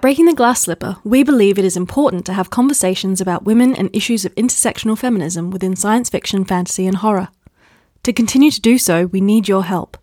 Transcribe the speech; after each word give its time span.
At 0.00 0.02
Breaking 0.02 0.24
the 0.24 0.34
Glass 0.34 0.62
Slipper, 0.62 0.96
we 1.04 1.22
believe 1.22 1.58
it 1.58 1.64
is 1.66 1.76
important 1.76 2.24
to 2.24 2.32
have 2.32 2.48
conversations 2.48 3.20
about 3.20 3.44
women 3.44 3.76
and 3.76 3.94
issues 3.94 4.24
of 4.24 4.34
intersectional 4.34 4.96
feminism 4.96 5.50
within 5.50 5.76
science 5.76 6.08
fiction, 6.08 6.46
fantasy, 6.46 6.86
and 6.86 6.96
horror. 6.96 7.28
To 8.04 8.12
continue 8.14 8.50
to 8.50 8.62
do 8.62 8.78
so, 8.78 9.04
we 9.04 9.20
need 9.20 9.46
your 9.46 9.62
help. 9.62 9.98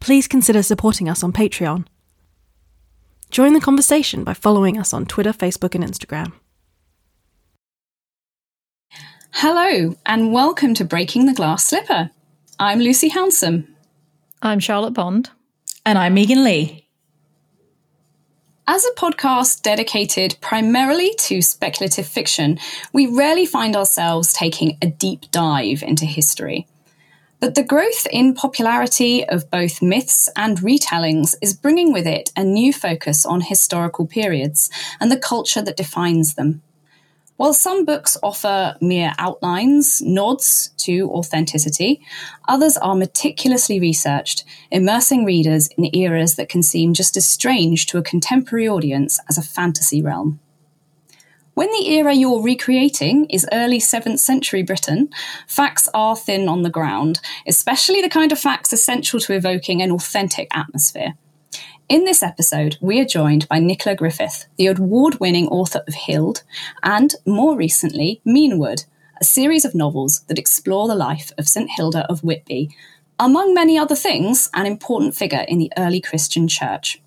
Please 0.00 0.26
consider 0.26 0.62
supporting 0.62 1.10
us 1.10 1.22
on 1.22 1.30
Patreon. 1.30 1.84
Join 3.30 3.52
the 3.52 3.60
conversation 3.60 4.24
by 4.24 4.32
following 4.32 4.78
us 4.78 4.94
on 4.94 5.04
Twitter, 5.04 5.34
Facebook, 5.34 5.74
and 5.74 5.84
Instagram. 5.84 6.32
Hello, 9.32 9.94
and 10.06 10.32
welcome 10.32 10.72
to 10.72 10.86
Breaking 10.86 11.26
the 11.26 11.34
Glass 11.34 11.66
Slipper. 11.66 12.10
I'm 12.58 12.80
Lucy 12.80 13.10
Hounsome. 13.10 13.68
I'm 14.40 14.58
Charlotte 14.58 14.94
Bond. 14.94 15.28
And 15.84 15.98
I'm 15.98 16.14
Megan 16.14 16.44
Leigh. 16.44 16.83
As 18.66 18.86
a 18.86 18.92
podcast 18.92 19.60
dedicated 19.60 20.38
primarily 20.40 21.14
to 21.18 21.42
speculative 21.42 22.06
fiction, 22.06 22.58
we 22.94 23.06
rarely 23.06 23.44
find 23.44 23.76
ourselves 23.76 24.32
taking 24.32 24.78
a 24.80 24.86
deep 24.86 25.30
dive 25.30 25.82
into 25.82 26.06
history. 26.06 26.66
But 27.40 27.56
the 27.56 27.62
growth 27.62 28.06
in 28.10 28.32
popularity 28.32 29.22
of 29.28 29.50
both 29.50 29.82
myths 29.82 30.30
and 30.34 30.56
retellings 30.60 31.34
is 31.42 31.52
bringing 31.52 31.92
with 31.92 32.06
it 32.06 32.30
a 32.38 32.42
new 32.42 32.72
focus 32.72 33.26
on 33.26 33.42
historical 33.42 34.06
periods 34.06 34.70
and 34.98 35.12
the 35.12 35.18
culture 35.18 35.60
that 35.60 35.76
defines 35.76 36.32
them. 36.34 36.62
While 37.36 37.52
some 37.52 37.84
books 37.84 38.16
offer 38.22 38.76
mere 38.80 39.12
outlines, 39.18 40.00
nods 40.00 40.70
to 40.78 41.10
authenticity, 41.10 42.00
others 42.46 42.76
are 42.76 42.94
meticulously 42.94 43.80
researched, 43.80 44.44
immersing 44.70 45.24
readers 45.24 45.68
in 45.76 45.94
eras 45.96 46.36
that 46.36 46.48
can 46.48 46.62
seem 46.62 46.94
just 46.94 47.16
as 47.16 47.28
strange 47.28 47.86
to 47.86 47.98
a 47.98 48.02
contemporary 48.02 48.68
audience 48.68 49.18
as 49.28 49.36
a 49.36 49.42
fantasy 49.42 50.00
realm. 50.00 50.38
When 51.54 51.70
the 51.72 51.88
era 51.90 52.12
you're 52.12 52.42
recreating 52.42 53.26
is 53.26 53.46
early 53.52 53.78
7th 53.78 54.20
century 54.20 54.62
Britain, 54.62 55.08
facts 55.48 55.88
are 55.92 56.16
thin 56.16 56.48
on 56.48 56.62
the 56.62 56.70
ground, 56.70 57.20
especially 57.48 58.00
the 58.00 58.08
kind 58.08 58.30
of 58.30 58.38
facts 58.38 58.72
essential 58.72 59.18
to 59.20 59.34
evoking 59.34 59.82
an 59.82 59.90
authentic 59.90 60.48
atmosphere. 60.52 61.14
In 61.86 62.04
this 62.04 62.22
episode, 62.22 62.78
we 62.80 62.98
are 62.98 63.04
joined 63.04 63.46
by 63.46 63.58
Nicola 63.58 63.94
Griffith, 63.94 64.46
the 64.56 64.68
award 64.68 65.20
winning 65.20 65.46
author 65.48 65.82
of 65.86 65.94
Hild, 65.94 66.42
and 66.82 67.14
more 67.26 67.54
recently, 67.54 68.22
Menewood, 68.26 68.86
a 69.20 69.24
series 69.24 69.66
of 69.66 69.74
novels 69.74 70.20
that 70.28 70.38
explore 70.38 70.88
the 70.88 70.94
life 70.94 71.30
of 71.36 71.46
St. 71.46 71.68
Hilda 71.70 72.06
of 72.10 72.24
Whitby, 72.24 72.74
among 73.18 73.52
many 73.52 73.76
other 73.76 73.94
things, 73.94 74.48
an 74.54 74.64
important 74.64 75.14
figure 75.14 75.44
in 75.46 75.58
the 75.58 75.70
early 75.76 76.00
Christian 76.00 76.48
church. 76.48 77.02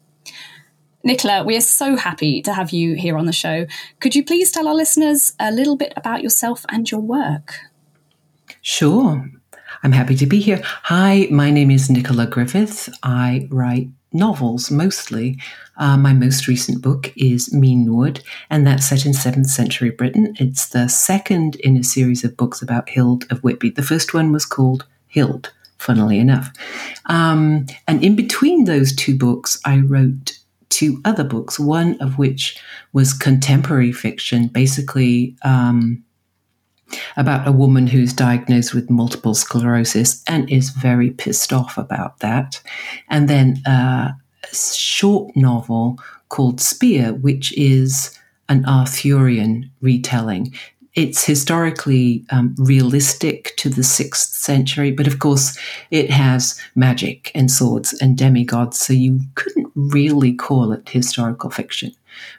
Nicola, 1.04 1.44
we 1.44 1.58
are 1.58 1.62
so 1.62 1.96
happy 1.96 2.44
to 2.44 2.54
have 2.54 2.70
you 2.70 2.94
here 2.94 3.18
on 3.18 3.26
the 3.26 3.34
show. 3.34 3.66
Could 4.00 4.14
you 4.14 4.24
please 4.24 4.52
tell 4.52 4.68
our 4.68 4.76
listeners 4.76 5.34
a 5.40 5.52
little 5.52 5.76
bit 5.76 5.92
about 5.96 6.22
yourself 6.22 6.68
and 6.70 6.90
your 6.90 7.02
work? 7.02 7.56
Sure. 8.62 9.28
I'm 9.82 9.92
happy 9.94 10.16
to 10.16 10.28
be 10.28 10.40
here. 10.40 10.62
Hi, 10.84 11.28
my 11.32 11.50
name 11.50 11.72
is 11.72 11.90
Nicola 11.90 12.28
Griffith. 12.28 12.90
I 13.02 13.48
write 13.50 13.90
novels 14.14 14.72
mostly. 14.72 15.38
Uh, 15.78 15.98
my 15.98 16.14
most 16.14 16.48
recent 16.48 16.82
book 16.82 17.14
is 17.16 17.50
Menewood, 17.50 18.22
and 18.50 18.66
that's 18.66 18.88
set 18.88 19.06
in 19.06 19.12
7th 19.12 19.48
century 19.48 19.92
Britain. 19.92 20.36
It's 20.40 20.70
the 20.70 20.88
second 20.88 21.56
in 21.58 21.78
a 21.78 21.84
series 21.84 22.24
of 22.24 22.38
books 22.38 22.62
about 22.62 22.90
Hild 22.90 23.26
of 23.32 23.44
Whitby. 23.44 23.72
The 23.72 23.84
first 23.84 24.14
one 24.14 24.32
was 24.32 24.46
called 24.46 24.86
Hild, 25.14 25.54
funnily 25.78 26.20
enough. 26.20 26.52
Um, 27.06 27.68
and 27.88 28.04
in 28.04 28.16
between 28.16 28.66
those 28.66 28.96
two 28.96 29.18
books, 29.18 29.60
I 29.66 29.80
wrote 29.80 30.40
two 30.70 31.02
other 31.06 31.24
books, 31.24 31.60
one 31.60 32.00
of 32.02 32.18
which 32.18 32.60
was 32.94 33.14
contemporary 33.14 33.92
fiction, 33.92 34.48
basically. 34.48 35.36
Um, 35.44 36.04
about 37.16 37.48
a 37.48 37.52
woman 37.52 37.88
who's 37.88 38.14
diagnosed 38.14 38.74
with 38.74 38.90
multiple 38.90 39.34
sclerosis 39.34 40.24
and 40.28 40.50
is 40.50 40.70
very 40.70 41.12
pissed 41.12 41.52
off 41.52 41.78
about 41.78 42.20
that. 42.20 42.62
And 43.10 43.28
then 43.28 43.62
a 43.66 44.16
short 44.54 45.36
novel 45.36 45.98
called 46.30 46.60
Spear, 46.62 47.14
which 47.14 47.58
is 47.58 48.18
an 48.50 48.66
Arthurian 48.66 49.70
retelling. 49.82 50.54
It's 50.96 51.26
historically 51.26 52.26
um, 52.32 52.56
realistic 52.58 53.56
to 53.58 53.70
the 53.70 53.84
sixth 53.84 54.34
century, 54.34 54.92
but 54.92 55.06
of 55.06 55.20
course, 55.20 55.56
it 55.92 56.10
has 56.10 56.60
magic 56.74 57.32
and 57.36 57.52
swords 57.52 57.94
and 58.02 58.18
demigods, 58.18 58.80
so 58.80 58.94
you 58.94 59.20
couldn't 59.36 59.72
really 59.76 60.34
call 60.34 60.72
it 60.72 60.90
historical 60.90 61.52
fiction. 61.52 61.92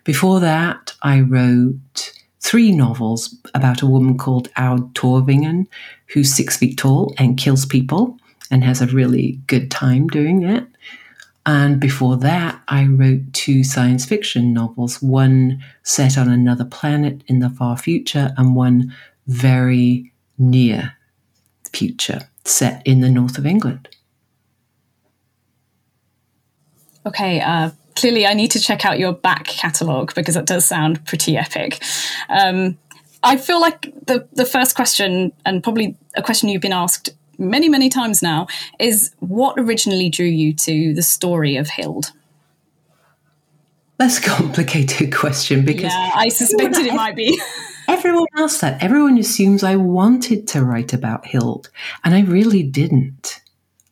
Before 0.02 0.40
that, 0.40 0.92
I 1.02 1.20
wrote 1.20 2.12
three 2.48 2.72
novels 2.72 3.36
about 3.52 3.82
a 3.82 3.86
woman 3.86 4.16
called 4.16 4.48
Aud 4.56 4.94
Torvingen, 4.94 5.66
who's 6.06 6.34
six 6.34 6.56
feet 6.56 6.78
tall 6.78 7.12
and 7.18 7.36
kills 7.36 7.66
people 7.66 8.16
and 8.50 8.64
has 8.64 8.80
a 8.80 8.86
really 8.86 9.32
good 9.48 9.70
time 9.70 10.06
doing 10.06 10.44
it. 10.44 10.66
And 11.44 11.78
before 11.78 12.16
that, 12.16 12.58
I 12.66 12.86
wrote 12.86 13.34
two 13.34 13.62
science 13.62 14.06
fiction 14.06 14.54
novels, 14.54 15.02
one 15.02 15.62
set 15.82 16.16
on 16.16 16.30
another 16.30 16.64
planet 16.64 17.22
in 17.26 17.40
the 17.40 17.50
far 17.50 17.76
future, 17.76 18.32
and 18.38 18.56
one 18.56 18.94
very 19.26 20.10
near 20.38 20.94
future, 21.70 22.30
set 22.46 22.80
in 22.86 23.02
the 23.02 23.10
north 23.10 23.36
of 23.36 23.44
England. 23.44 23.90
Okay, 27.04 27.42
uh, 27.42 27.72
clearly 27.98 28.26
I 28.26 28.34
need 28.34 28.52
to 28.52 28.60
check 28.60 28.86
out 28.86 28.98
your 28.98 29.12
back 29.12 29.44
catalogue 29.44 30.14
because 30.14 30.36
it 30.36 30.46
does 30.46 30.64
sound 30.64 31.04
pretty 31.04 31.36
epic. 31.36 31.82
Um, 32.28 32.78
I 33.22 33.36
feel 33.36 33.60
like 33.60 33.92
the 34.06 34.26
the 34.32 34.44
first 34.44 34.76
question, 34.76 35.32
and 35.44 35.62
probably 35.62 35.96
a 36.16 36.22
question 36.22 36.48
you've 36.48 36.62
been 36.62 36.72
asked 36.72 37.10
many 37.36 37.68
many 37.68 37.88
times 37.88 38.22
now, 38.22 38.46
is 38.78 39.12
what 39.18 39.58
originally 39.58 40.08
drew 40.08 40.26
you 40.26 40.54
to 40.54 40.94
the 40.94 41.02
story 41.02 41.56
of 41.56 41.68
Hild. 41.68 42.12
That's 43.98 44.18
a 44.18 44.22
complicated 44.22 45.12
question 45.14 45.64
because 45.64 45.92
yeah, 45.92 46.12
I 46.14 46.28
suspected 46.28 46.86
it 46.86 46.94
might 46.94 47.16
be. 47.16 47.38
everyone 47.88 48.26
else 48.36 48.60
that 48.60 48.82
everyone 48.82 49.18
assumes 49.18 49.64
I 49.64 49.76
wanted 49.76 50.46
to 50.48 50.62
write 50.62 50.92
about 50.92 51.26
Hild, 51.26 51.70
and 52.04 52.14
I 52.14 52.20
really 52.20 52.62
didn't. 52.62 53.42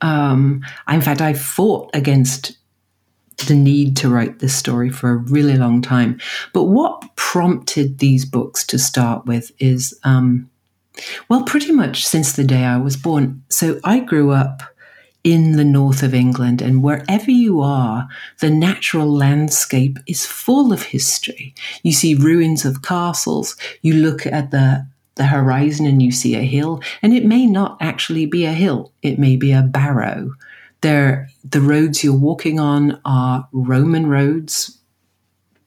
Um, 0.01 0.63
in 0.89 1.01
fact, 1.01 1.21
I 1.21 1.33
fought 1.33 1.91
against 1.95 2.56
the 3.47 3.55
need 3.55 3.97
to 3.99 4.09
write 4.09 4.39
this 4.39 4.55
story 4.55 4.91
for 4.91 5.11
a 5.11 5.17
really 5.17 5.57
long 5.57 5.83
time. 5.83 6.19
But 6.53 6.65
what 6.65 7.17
prompted 7.17 7.99
these 7.99 8.25
books 8.25 8.65
to 8.67 8.79
start 8.79 9.27
with 9.27 9.53
is, 9.59 9.99
um, 10.05 10.51
well, 11.29 11.45
pretty 11.45 11.73
much 11.73 12.07
since 12.07 12.33
the 12.33 12.45
day 12.45 12.65
I 12.65 12.79
was 12.79 12.97
born. 12.97 13.43
So 13.49 13.79
I 13.85 14.01
grew 14.01 14.31
up 14.31 14.63
in 15.23 15.57
the 15.57 15.65
north 15.65 16.05
of 16.05 16.15
England, 16.15 16.63
and 16.63 16.85
wherever 16.85 17.33
you 17.33 17.61
are, 17.61 18.07
the 18.39 18.49
natural 18.49 19.13
landscape 19.13 19.99
is 20.07 20.25
full 20.25 20.73
of 20.73 20.85
history. 20.85 21.53
You 21.83 21.93
see 21.93 22.15
ruins 22.15 22.65
of 22.65 22.83
castles, 22.83 23.57
you 23.83 23.95
look 23.95 24.25
at 24.25 24.51
the 24.51 24.87
the 25.17 25.27
horizon 25.27 25.87
and 25.87 26.03
you 26.03 26.13
see 26.13 26.35
a 26.35 26.43
hill, 26.43 26.81
and 27.03 27.13
it 27.13 27.25
may 27.25 27.47
not 27.47 27.79
actually 27.81 28.27
be 28.27 28.45
a 28.45 28.53
hill, 28.53 28.93
it 29.03 29.19
may 29.19 29.35
be 29.35 29.51
a 29.51 29.63
barrow 29.63 30.31
the 30.87 31.61
roads 31.61 32.03
you're 32.03 32.15
walking 32.15 32.61
on 32.61 33.01
are 33.05 33.49
Roman 33.53 34.07
roads 34.07 34.79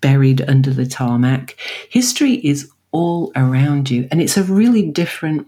buried 0.01 0.41
under 0.47 0.71
the 0.71 0.85
tarmac. 0.85 1.55
History 1.89 2.35
is 2.35 2.71
all 2.91 3.31
around 3.35 3.89
you, 3.89 4.07
and 4.11 4.21
it's 4.21 4.37
a 4.37 4.43
really 4.43 4.89
different 4.89 5.47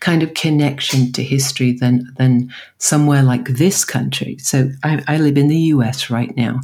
kind 0.00 0.22
of 0.22 0.34
connection 0.34 1.12
to 1.12 1.22
history 1.22 1.72
than 1.72 2.06
than 2.16 2.52
somewhere 2.78 3.22
like 3.22 3.44
this 3.48 3.84
country. 3.84 4.38
So 4.38 4.70
I, 4.82 5.02
I 5.08 5.16
live 5.18 5.36
in 5.36 5.48
the 5.48 5.58
U.S. 5.74 6.10
right 6.10 6.34
now, 6.36 6.60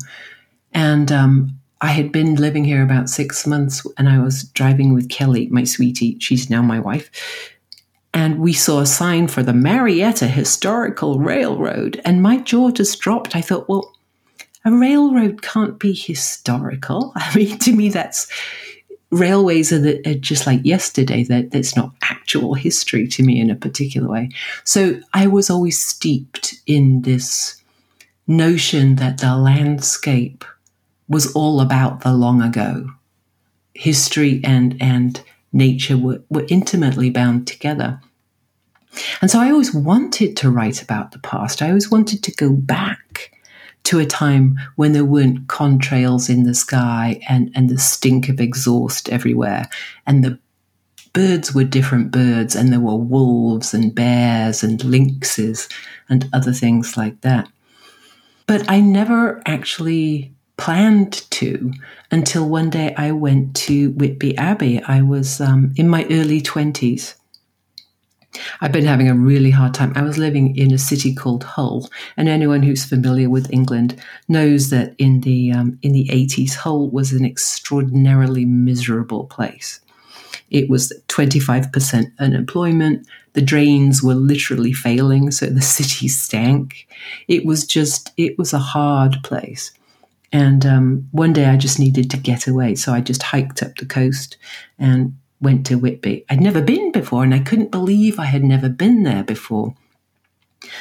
and 0.73 1.11
um, 1.13 1.59
I 1.81 1.89
had 1.89 2.13
been 2.13 2.37
living 2.37 2.65
here 2.65 2.83
about 2.83 3.11
six 3.11 3.47
months, 3.47 3.87
and 3.99 4.09
I 4.09 4.19
was 4.19 4.45
driving 4.45 4.95
with 4.95 5.09
Kelly, 5.09 5.49
my 5.49 5.65
sweetie. 5.65 6.19
She's 6.21 6.51
now 6.51 6.63
my 6.63 6.79
wife, 6.79 7.11
and 8.13 8.39
we 8.39 8.53
saw 8.53 8.81
a 8.81 8.87
sign 8.87 9.29
for 9.29 9.43
the 9.43 9.53
Marietta 9.53 10.27
Historical 10.27 11.19
Railroad, 11.19 12.01
and 12.05 12.23
my 12.23 12.39
jaw 12.39 12.71
just 12.71 13.01
dropped. 13.01 13.37
I 13.37 13.41
thought, 13.41 13.69
well, 13.69 13.93
a 14.65 14.73
railroad 14.73 15.43
can't 15.43 15.79
be 15.79 15.93
historical. 15.93 17.13
I 17.17 17.35
mean, 17.37 17.59
to 17.59 17.73
me, 17.75 17.89
that's 17.89 18.27
railways 19.11 19.73
are, 19.73 19.79
the, 19.79 20.01
are 20.09 20.15
just 20.15 20.47
like 20.47 20.61
yesterday. 20.65 21.25
That 21.25 21.51
that's 21.51 21.77
not 21.77 21.93
actual 22.03 22.55
history 22.55 23.07
to 23.09 23.23
me 23.23 23.41
in 23.41 23.51
a 23.51 23.57
particular 23.57 24.09
way. 24.09 24.31
So 24.65 25.01
I 25.15 25.27
was 25.27 25.51
always 25.51 25.81
steeped 25.81 26.55
in 26.67 27.03
this 27.03 27.63
notion 28.27 28.97
that 28.97 29.19
the 29.19 29.37
landscape 29.37 30.45
was 31.09 31.33
all 31.35 31.61
about 31.61 32.01
the 32.01 32.13
long 32.13 32.43
ago, 32.43 32.89
history 33.75 34.41
and 34.45 34.77
and 34.81 35.23
nature 35.53 35.97
were, 35.97 36.23
were 36.31 36.47
intimately 36.49 37.11
bound 37.11 37.47
together. 37.47 38.01
And 39.21 39.31
so 39.31 39.41
I 39.41 39.51
always 39.51 39.75
wanted 39.75 40.37
to 40.39 40.51
write 40.51 40.83
about 40.83 41.13
the 41.13 41.19
past. 41.21 41.63
I 41.63 41.69
always 41.69 41.91
wanted 41.91 42.23
to 42.25 42.33
go 42.33 42.53
back 42.53 43.33
to 43.85 43.99
a 43.99 44.07
time 44.07 44.59
when 44.77 44.93
there 44.93 45.05
weren't 45.05 45.47
contrails 45.47 46.29
in 46.29 46.43
the 46.45 46.55
sky 46.55 47.21
and, 47.29 47.51
and 47.55 47.69
the 47.69 47.79
stink 47.79 48.29
of 48.29 48.41
exhaust 48.41 49.09
everywhere. 49.09 49.69
And 50.07 50.25
the 50.25 50.39
birds 51.13 51.55
were 51.55 51.65
different 51.65 52.11
birds, 52.11 52.55
and 52.55 52.73
there 52.73 52.81
were 52.81 52.97
wolves 52.97 53.75
and 53.75 53.95
bears 53.95 54.63
and 54.63 54.81
lynxes 54.81 55.69
and 56.09 56.29
other 56.33 56.53
things 56.53 56.97
like 56.97 57.21
that. 57.23 57.49
But 58.47 58.69
I 58.69 58.81
never 58.81 59.43
actually 59.47 60.35
planned 60.61 61.13
to 61.31 61.73
until 62.11 62.47
one 62.47 62.69
day 62.69 62.95
I 62.95 63.13
went 63.13 63.57
to 63.57 63.93
Whitby 63.93 64.37
Abbey. 64.37 64.83
I 64.83 65.01
was 65.01 65.41
um, 65.41 65.73
in 65.77 65.89
my 65.89 66.05
early 66.11 66.43
20s. 66.43 67.15
I've 68.61 68.71
been 68.71 68.85
having 68.85 69.09
a 69.09 69.15
really 69.15 69.51
hard 69.51 69.73
time. 69.73 69.93
I 69.97 70.03
was 70.03 70.19
living 70.19 70.57
in 70.57 70.73
a 70.73 70.79
city 70.79 71.15
called 71.15 71.43
Hull, 71.43 71.89
and 72.17 72.29
anyone 72.29 72.63
who's 72.63 72.85
familiar 72.85 73.31
with 73.31 73.53
England 73.53 74.01
knows 74.29 74.71
that 74.71 74.95
in 74.99 75.23
the 75.23 75.51
um, 75.51 75.79
in 75.83 75.93
the 75.93 76.07
80s, 76.09 76.55
Hull 76.55 76.91
was 76.91 77.13
an 77.13 77.25
extraordinarily 77.25 78.45
miserable 78.45 79.25
place. 79.25 79.81
It 80.51 80.69
was 80.69 80.93
25% 81.09 82.13
unemployment. 82.19 83.07
The 83.33 83.41
drains 83.43 84.03
were 84.03 84.15
literally 84.15 84.73
failing, 84.73 85.31
so 85.31 85.47
the 85.47 85.63
city 85.79 86.07
stank. 86.07 86.87
It 87.29 87.47
was 87.47 87.65
just, 87.65 88.13
it 88.17 88.39
was 88.39 88.53
a 88.53 88.59
hard 88.59 89.17
place. 89.25 89.73
And 90.33 90.65
um, 90.65 91.09
one 91.11 91.33
day 91.33 91.47
I 91.47 91.57
just 91.57 91.79
needed 91.79 92.11
to 92.11 92.17
get 92.17 92.47
away. 92.47 92.75
So 92.77 92.93
I 92.93 93.01
just 93.01 93.23
hiked 93.23 93.63
up 93.63 93.77
the 93.77 93.87
coast 93.87 94.37
and 94.79 95.17
went 95.41 95.67
to 95.67 95.77
Whitby. 95.77 96.25
I'd 96.29 96.41
never 96.41 96.61
been 96.61 96.93
before, 96.93 97.25
and 97.25 97.35
I 97.35 97.41
couldn't 97.41 97.71
believe 97.71 98.19
I 98.19 98.27
had 98.27 98.45
never 98.45 98.69
been 98.69 99.03
there 99.03 99.25
before. 99.25 99.75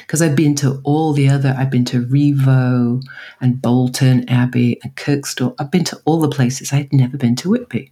Because 0.01 0.21
I'd 0.21 0.35
been 0.35 0.55
to 0.55 0.81
all 0.83 1.13
the 1.13 1.29
other, 1.29 1.55
I've 1.57 1.69
been 1.69 1.85
to 1.85 2.05
Rievaulx 2.05 3.03
and 3.39 3.61
Bolton 3.61 4.27
Abbey 4.29 4.79
and 4.83 4.95
Kirkstall. 4.95 5.55
I've 5.57 5.71
been 5.71 5.85
to 5.85 6.01
all 6.05 6.19
the 6.19 6.27
places. 6.27 6.73
I'd 6.73 6.91
never 6.91 7.17
been 7.17 7.37
to 7.37 7.49
Whitby. 7.49 7.91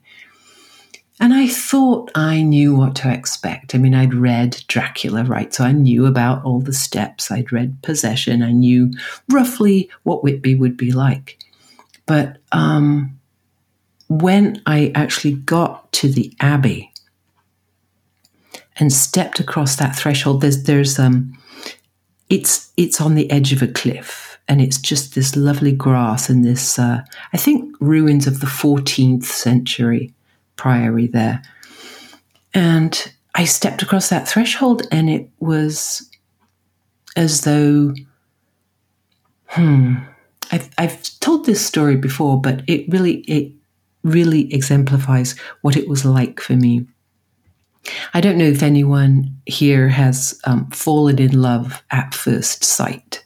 And 1.19 1.33
I 1.33 1.48
thought 1.48 2.12
I 2.13 2.44
knew 2.44 2.75
what 2.75 2.95
to 2.98 3.12
expect. 3.12 3.74
I 3.74 3.80
mean, 3.80 3.95
I'd 3.95 4.13
read 4.13 4.63
Dracula, 4.68 5.24
right? 5.24 5.51
So 5.51 5.63
I 5.63 5.71
knew 5.71 6.06
about 6.06 6.44
all 6.44 6.59
the 6.59 6.74
steps. 6.74 7.31
I'd 7.31 7.51
read 7.51 7.81
Possession. 7.81 8.44
I 8.44 8.51
knew 8.51 8.92
roughly 9.30 9.89
what 10.04 10.24
Whitby 10.24 10.54
would 10.56 10.77
be 10.77 10.92
like. 10.92 11.39
But 12.07 12.38
um, 12.51 13.19
when 14.07 14.62
I 14.65 14.92
actually 14.95 15.33
got 15.33 15.92
to 15.94 16.09
the 16.09 16.33
Abbey 16.39 16.92
and 18.77 18.92
stepped 18.92 19.39
across 19.39 19.75
that 19.75 19.95
threshold, 19.95 20.42
there's, 20.42 20.63
there's, 20.63 20.98
um, 20.98 21.38
it's, 22.30 22.71
it's 22.77 23.00
on 23.00 23.13
the 23.13 23.30
edge 23.30 23.54
of 23.54 23.62
a 23.62 23.68
cliff 23.68 24.39
and 24.48 24.62
it's 24.62 24.77
just 24.77 25.13
this 25.13 25.36
lovely 25.36 25.74
grass 25.74 26.30
and 26.30 26.45
this, 26.45 26.80
uh, 26.80 27.01
I 27.33 27.38
think, 27.38 27.75
ruins 27.80 28.27
of 28.27 28.39
the 28.39 28.48
14th 28.48 29.25
century 29.25 30.13
priory 30.56 31.07
there. 31.07 31.42
And 32.54 33.13
I 33.36 33.45
stepped 33.45 33.81
across 33.81 34.09
that 34.09 34.27
threshold, 34.27 34.88
and 34.92 35.09
it 35.09 35.30
was 35.39 36.09
as 37.15 37.42
though, 37.42 37.94
hmm, 39.48 39.95
I've, 40.51 40.69
I've 40.77 41.01
told 41.19 41.45
this 41.45 41.65
story 41.65 41.95
before, 41.95 42.39
but 42.41 42.61
it 42.67 42.85
really, 42.89 43.17
it 43.21 43.51
really 44.03 44.53
exemplifies 44.53 45.38
what 45.61 45.75
it 45.75 45.88
was 45.88 46.05
like 46.05 46.39
for 46.39 46.53
me. 46.55 46.88
I 48.13 48.19
don't 48.21 48.38
know 48.38 48.45
if 48.45 48.63
anyone 48.63 49.38
here 49.45 49.88
has 49.89 50.39
um, 50.45 50.69
fallen 50.71 51.19
in 51.19 51.41
love 51.41 51.83
at 51.91 52.13
first 52.13 52.63
sight, 52.63 53.23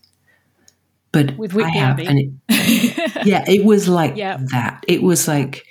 but 1.12 1.36
With 1.38 1.54
Whitby 1.54 1.72
I 1.72 1.78
have, 1.80 2.00
Abbey. 2.00 2.06
and 2.08 2.20
it, 2.50 3.26
yeah, 3.26 3.44
it 3.48 3.66
was 3.66 3.88
like 3.88 4.16
Yep. 4.16 4.40
that. 4.52 4.84
It 4.88 5.02
was 5.04 5.28
like 5.28 5.66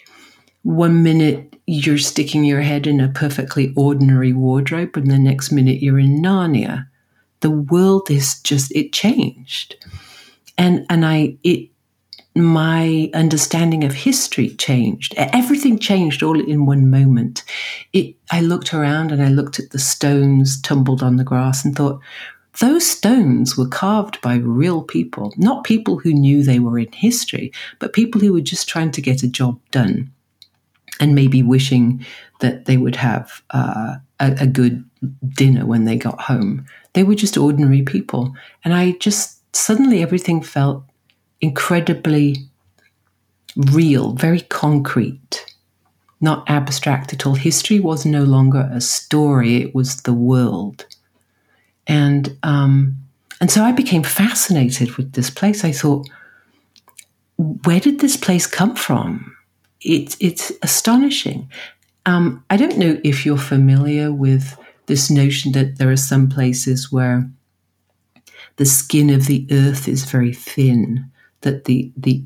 one 0.62 1.02
minute 1.02 1.54
you're 1.66 1.98
sticking 1.98 2.44
your 2.44 2.62
head 2.62 2.86
in 2.88 3.00
a 3.00 3.08
perfectly 3.08 3.72
ordinary 3.76 4.32
wardrobe, 4.32 4.96
and 4.96 5.08
the 5.10 5.18
next 5.18 5.52
minute 5.52 5.80
you're 5.82 5.98
in 6.00 6.20
Narnia. 6.20 6.86
The 7.40 7.50
world 7.50 8.10
is 8.10 8.40
just 8.42 8.74
it 8.74 8.92
changed, 8.92 9.76
and 10.60 10.86
and 10.90 11.04
I 11.04 11.36
it 11.42 11.70
my 12.36 13.10
understanding 13.12 13.82
of 13.82 13.92
history 13.92 14.50
changed. 14.50 15.14
Everything 15.16 15.80
changed 15.80 16.22
all 16.22 16.38
in 16.38 16.66
one 16.66 16.88
moment. 16.88 17.42
It 17.92 18.14
I 18.30 18.40
looked 18.42 18.72
around 18.72 19.10
and 19.10 19.22
I 19.22 19.28
looked 19.28 19.58
at 19.58 19.70
the 19.70 19.80
stones 19.80 20.60
tumbled 20.60 21.02
on 21.02 21.16
the 21.16 21.24
grass 21.24 21.64
and 21.64 21.74
thought. 21.74 22.00
Those 22.60 22.84
stones 22.84 23.56
were 23.56 23.68
carved 23.68 24.20
by 24.20 24.34
real 24.34 24.82
people, 24.82 25.32
not 25.36 25.64
people 25.64 25.98
who 25.98 26.12
knew 26.12 26.42
they 26.42 26.58
were 26.58 26.78
in 26.78 26.92
history, 26.92 27.52
but 27.78 27.92
people 27.92 28.20
who 28.20 28.32
were 28.32 28.40
just 28.40 28.68
trying 28.68 28.90
to 28.90 29.00
get 29.00 29.22
a 29.22 29.28
job 29.28 29.58
done 29.70 30.10
and 30.98 31.14
maybe 31.14 31.42
wishing 31.42 32.04
that 32.40 32.66
they 32.66 32.76
would 32.76 32.96
have 32.96 33.40
uh, 33.50 33.94
a, 34.18 34.36
a 34.40 34.46
good 34.46 34.84
dinner 35.28 35.64
when 35.64 35.84
they 35.84 35.96
got 35.96 36.20
home. 36.20 36.66
They 36.92 37.04
were 37.04 37.14
just 37.14 37.38
ordinary 37.38 37.82
people. 37.82 38.34
And 38.64 38.74
I 38.74 38.92
just 38.92 39.39
suddenly 39.52 40.02
everything 40.02 40.42
felt 40.42 40.84
incredibly 41.40 42.36
real, 43.56 44.12
very 44.12 44.42
concrete, 44.42 45.44
not 46.20 46.48
abstract 46.48 47.12
at 47.12 47.26
all. 47.26 47.34
History 47.34 47.80
was 47.80 48.04
no 48.04 48.24
longer 48.24 48.68
a 48.72 48.80
story, 48.80 49.56
it 49.56 49.74
was 49.74 50.02
the 50.02 50.12
world. 50.12 50.86
And, 51.86 52.36
um, 52.42 52.96
and 53.40 53.50
so 53.50 53.64
I 53.64 53.72
became 53.72 54.02
fascinated 54.02 54.96
with 54.96 55.12
this 55.12 55.30
place. 55.30 55.64
I 55.64 55.72
thought, 55.72 56.08
where 57.36 57.80
did 57.80 58.00
this 58.00 58.16
place 58.16 58.46
come 58.46 58.76
from? 58.76 59.34
It, 59.80 60.16
it's 60.20 60.52
astonishing. 60.62 61.48
Um, 62.06 62.44
I 62.50 62.56
don't 62.56 62.78
know 62.78 63.00
if 63.02 63.24
you're 63.24 63.38
familiar 63.38 64.12
with 64.12 64.56
this 64.86 65.10
notion 65.10 65.52
that 65.52 65.78
there 65.78 65.90
are 65.90 65.96
some 65.96 66.28
places 66.28 66.92
where 66.92 67.28
the 68.60 68.66
skin 68.66 69.08
of 69.08 69.24
the 69.24 69.46
earth 69.52 69.88
is 69.88 70.04
very 70.04 70.34
thin, 70.34 71.10
that 71.40 71.64
the, 71.64 71.90
the 71.96 72.22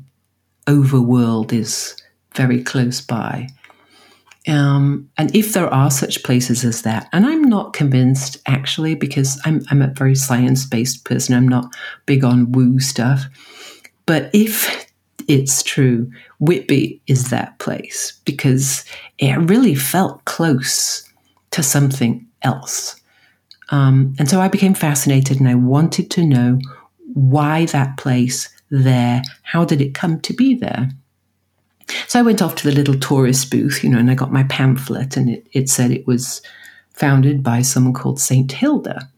overworld 0.67 1.53
is 1.53 1.95
very 2.33 2.61
close 2.61 2.99
by. 2.99 3.47
Um, 4.45 5.09
and 5.17 5.33
if 5.33 5.53
there 5.53 5.73
are 5.73 5.89
such 5.89 6.23
places 6.23 6.65
as 6.65 6.81
that, 6.81 7.07
and 7.13 7.25
I'm 7.25 7.41
not 7.41 7.71
convinced 7.71 8.35
actually, 8.47 8.95
because 8.95 9.39
I'm, 9.45 9.61
I'm 9.71 9.81
a 9.81 9.93
very 9.95 10.13
science 10.13 10.65
based 10.65 11.05
person, 11.05 11.35
I'm 11.35 11.47
not 11.47 11.73
big 12.05 12.25
on 12.25 12.51
woo 12.51 12.81
stuff. 12.81 13.23
But 14.05 14.29
if 14.33 14.91
it's 15.29 15.63
true, 15.63 16.11
Whitby 16.39 17.01
is 17.07 17.29
that 17.29 17.57
place 17.59 18.11
because 18.25 18.83
it 19.19 19.37
really 19.49 19.73
felt 19.73 20.25
close 20.25 21.09
to 21.51 21.63
something 21.63 22.27
else. 22.41 22.99
Um, 23.69 24.15
and 24.19 24.29
so 24.29 24.41
I 24.41 24.47
became 24.47 24.73
fascinated 24.73 25.39
and 25.39 25.49
I 25.49 25.55
wanted 25.55 26.11
to 26.11 26.25
know 26.25 26.59
why 27.13 27.65
that 27.67 27.97
place 27.97 28.49
there, 28.69 29.21
how 29.43 29.65
did 29.65 29.81
it 29.81 29.93
come 29.93 30.19
to 30.21 30.33
be 30.33 30.55
there? 30.55 30.89
So 32.07 32.19
I 32.19 32.23
went 32.23 32.41
off 32.41 32.55
to 32.55 32.69
the 32.69 32.75
little 32.75 32.99
tourist 32.99 33.51
booth, 33.51 33.83
you 33.83 33.89
know, 33.89 33.99
and 33.99 34.09
I 34.09 34.15
got 34.15 34.31
my 34.31 34.43
pamphlet 34.43 35.17
and 35.17 35.29
it, 35.29 35.47
it 35.51 35.69
said 35.69 35.91
it 35.91 36.07
was 36.07 36.41
founded 36.91 37.43
by 37.43 37.61
someone 37.61 37.93
called 37.93 38.19
St. 38.19 38.51
Hilda. 38.51 39.09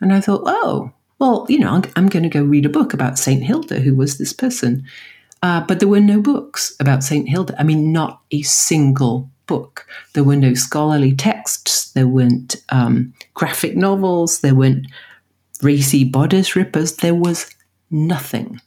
And 0.00 0.12
I 0.12 0.20
thought, 0.20 0.42
oh, 0.44 0.92
well, 1.18 1.46
you 1.48 1.58
know, 1.58 1.82
I'm, 1.96 2.08
going 2.08 2.22
to 2.22 2.28
go 2.28 2.42
read 2.42 2.66
a 2.66 2.70
book 2.70 2.94
about 2.94 3.18
St. 3.18 3.42
Hilda, 3.42 3.80
who 3.80 3.94
was 3.94 4.16
this 4.16 4.32
person. 4.32 4.84
Uh, 5.42 5.60
but 5.62 5.78
there 5.78 5.88
were 5.88 6.00
no 6.00 6.20
books 6.20 6.74
about 6.80 7.04
St. 7.04 7.28
Hilda. 7.28 7.54
I 7.58 7.62
mean, 7.62 7.92
not 7.92 8.20
a 8.30 8.42
single 8.42 9.30
book. 9.50 9.84
There 10.12 10.22
were 10.22 10.36
no 10.36 10.54
scholarly 10.54 11.12
texts. 11.12 11.90
There 11.90 12.06
weren't 12.06 12.54
um, 12.68 13.12
graphic 13.34 13.76
novels. 13.76 14.40
There 14.42 14.54
weren't 14.54 14.86
racy 15.60 16.04
bodice 16.04 16.54
rippers. 16.54 16.96
There 16.96 17.16
was 17.16 17.50
nothing. 17.90 18.60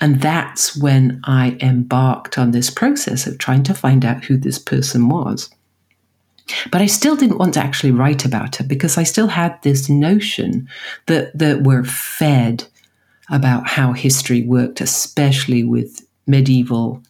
And 0.00 0.22
that's 0.22 0.74
when 0.74 1.20
I 1.24 1.58
embarked 1.60 2.38
on 2.38 2.52
this 2.52 2.70
process 2.70 3.26
of 3.26 3.36
trying 3.36 3.64
to 3.64 3.74
find 3.74 4.02
out 4.02 4.24
who 4.24 4.38
this 4.38 4.58
person 4.58 5.10
was. 5.10 5.50
But 6.72 6.80
I 6.80 6.86
still 6.86 7.16
didn't 7.16 7.36
want 7.36 7.52
to 7.54 7.60
actually 7.60 7.92
write 7.92 8.24
about 8.24 8.56
her 8.56 8.64
because 8.64 8.96
I 8.96 9.02
still 9.02 9.28
had 9.28 9.60
this 9.62 9.90
notion 9.90 10.68
that, 11.04 11.36
that 11.36 11.64
we're 11.64 11.84
fed 11.84 12.64
about 13.28 13.68
how 13.68 13.92
history 13.92 14.40
worked, 14.40 14.80
especially 14.80 15.64
with 15.64 16.00
medieval 16.26 17.02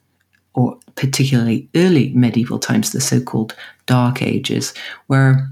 or 0.54 0.78
particularly 0.94 1.68
early 1.76 2.12
medieval 2.14 2.58
times, 2.58 2.92
the 2.92 3.00
so 3.00 3.20
called 3.20 3.54
Dark 3.86 4.22
Ages, 4.22 4.74
where 5.06 5.48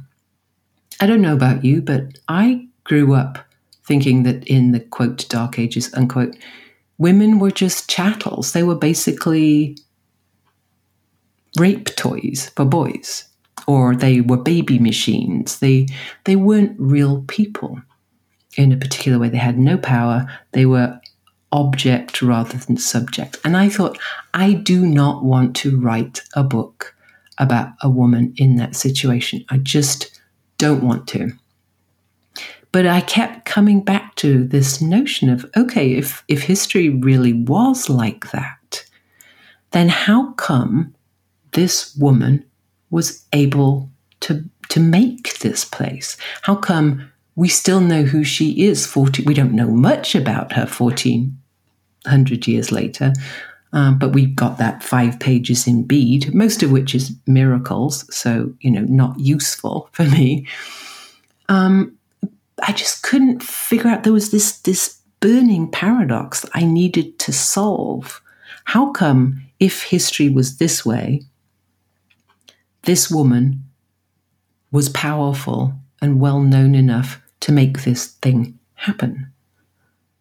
I 1.00 1.06
don't 1.06 1.22
know 1.22 1.34
about 1.34 1.64
you, 1.64 1.82
but 1.82 2.18
I 2.28 2.66
grew 2.84 3.14
up 3.14 3.38
thinking 3.84 4.24
that 4.24 4.46
in 4.46 4.72
the 4.72 4.80
quote 4.80 5.28
Dark 5.28 5.58
Ages, 5.58 5.92
unquote, 5.94 6.36
women 6.98 7.38
were 7.38 7.50
just 7.50 7.88
chattels. 7.88 8.52
They 8.52 8.62
were 8.62 8.74
basically 8.74 9.76
rape 11.58 11.94
toys 11.96 12.50
for 12.56 12.64
boys, 12.64 13.28
or 13.66 13.94
they 13.94 14.20
were 14.20 14.36
baby 14.36 14.78
machines. 14.78 15.60
They, 15.60 15.86
they 16.24 16.36
weren't 16.36 16.76
real 16.78 17.24
people 17.28 17.80
in 18.56 18.72
a 18.72 18.76
particular 18.76 19.18
way. 19.18 19.28
They 19.28 19.38
had 19.38 19.58
no 19.58 19.78
power. 19.78 20.26
They 20.52 20.66
were 20.66 21.00
object 21.52 22.22
rather 22.22 22.58
than 22.58 22.76
subject. 22.76 23.38
And 23.44 23.56
I 23.56 23.68
thought, 23.68 23.98
I 24.34 24.52
do 24.52 24.84
not 24.84 25.24
want 25.24 25.56
to 25.56 25.78
write 25.78 26.20
a 26.34 26.42
book 26.42 26.94
about 27.38 27.72
a 27.82 27.88
woman 27.88 28.34
in 28.36 28.56
that 28.56 28.76
situation. 28.76 29.44
I 29.48 29.58
just 29.58 30.20
don't 30.58 30.82
want 30.82 31.06
to. 31.08 31.32
But 32.72 32.86
I 32.86 33.00
kept 33.00 33.46
coming 33.46 33.80
back 33.80 34.16
to 34.16 34.44
this 34.44 34.82
notion 34.82 35.30
of 35.30 35.46
okay, 35.56 35.94
if, 35.94 36.22
if 36.28 36.42
history 36.42 36.88
really 36.90 37.32
was 37.32 37.88
like 37.88 38.30
that, 38.32 38.84
then 39.70 39.88
how 39.88 40.32
come 40.32 40.94
this 41.52 41.96
woman 41.96 42.44
was 42.90 43.24
able 43.32 43.90
to, 44.20 44.44
to 44.68 44.80
make 44.80 45.38
this 45.38 45.64
place? 45.64 46.16
How 46.42 46.54
come 46.54 47.10
we 47.36 47.48
still 47.48 47.80
know 47.80 48.02
who 48.02 48.24
she 48.24 48.64
is 48.66 48.86
40 48.86 49.22
we 49.24 49.34
don't 49.34 49.52
know 49.52 49.70
much 49.70 50.14
about 50.14 50.52
her 50.52 50.66
1400 50.66 52.46
years 52.48 52.72
later 52.72 53.12
um, 53.72 53.98
but 53.98 54.14
we've 54.14 54.34
got 54.34 54.56
that 54.56 54.82
five 54.82 55.18
pages 55.20 55.66
in 55.66 55.82
Bede, 55.82 56.32
most 56.32 56.62
of 56.62 56.70
which 56.70 56.94
is 56.94 57.14
miracles, 57.26 58.06
so 58.14 58.54
you 58.60 58.70
know, 58.70 58.80
not 58.82 59.20
useful 59.20 59.90
for 59.92 60.04
me. 60.04 60.46
Um, 61.50 61.96
I 62.62 62.72
just 62.72 63.02
couldn't 63.02 63.42
figure 63.42 63.90
out. 63.90 64.04
There 64.04 64.14
was 64.14 64.30
this 64.30 64.60
this 64.60 65.00
burning 65.20 65.70
paradox 65.70 66.40
that 66.40 66.50
I 66.54 66.64
needed 66.64 67.18
to 67.20 67.32
solve. 67.32 68.22
How 68.64 68.92
come, 68.92 69.42
if 69.60 69.82
history 69.82 70.28
was 70.28 70.56
this 70.56 70.84
way, 70.86 71.22
this 72.82 73.10
woman 73.10 73.62
was 74.72 74.88
powerful 74.88 75.74
and 76.00 76.20
well 76.20 76.40
known 76.40 76.74
enough 76.74 77.20
to 77.40 77.52
make 77.52 77.82
this 77.82 78.06
thing 78.06 78.58
happen? 78.74 79.32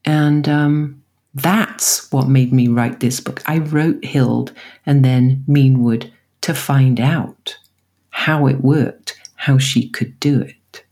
And 0.06 0.48
um, 0.48 1.04
that's 1.34 2.12
what 2.12 2.28
made 2.28 2.54
me 2.54 2.68
write 2.68 3.00
this 3.00 3.20
book. 3.20 3.42
I 3.46 3.58
wrote 3.58 4.04
Hild 4.06 4.54
and 4.86 5.04
then 5.04 5.44
Menewood 5.48 6.12
to 6.42 6.54
find 6.54 7.00
out 7.00 7.58
how 8.10 8.48
it 8.48 8.62
worked, 8.62 9.20
how 9.36 9.58
she 9.58 9.90
could 9.90 10.20
do 10.20 10.42
it. 10.42 10.84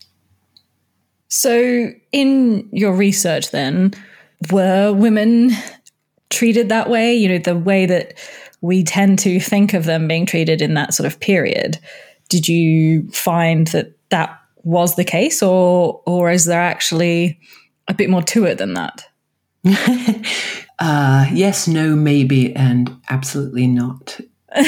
So, 1.28 1.90
in 2.12 2.68
your 2.70 2.94
research, 2.94 3.50
then, 3.50 3.92
were 4.52 4.92
women 4.92 5.50
treated 6.30 6.68
that 6.68 6.90
way? 6.90 7.14
You 7.14 7.28
know, 7.30 7.38
the 7.38 7.56
way 7.56 7.86
that 7.86 8.14
we 8.60 8.84
tend 8.84 9.18
to 9.20 9.40
think 9.40 9.74
of 9.74 9.84
them 9.84 10.06
being 10.06 10.26
treated 10.26 10.62
in 10.62 10.74
that 10.74 10.94
sort 10.94 11.06
of 11.06 11.20
period. 11.20 11.78
Did 12.28 12.48
you 12.48 13.08
find 13.10 13.66
that 13.68 13.92
that 14.10 14.40
was 14.64 14.96
the 14.96 15.04
case, 15.04 15.42
or 15.42 16.02
or 16.06 16.30
is 16.30 16.46
there 16.46 16.60
actually 16.60 17.38
a 17.88 17.94
bit 17.94 18.10
more 18.10 18.22
to 18.22 18.44
it 18.44 18.58
than 18.58 18.74
that? 18.74 19.04
uh, 20.78 21.26
yes, 21.32 21.68
no, 21.68 21.96
maybe, 21.96 22.54
and 22.54 22.94
absolutely 23.08 23.66
not. 23.66 24.20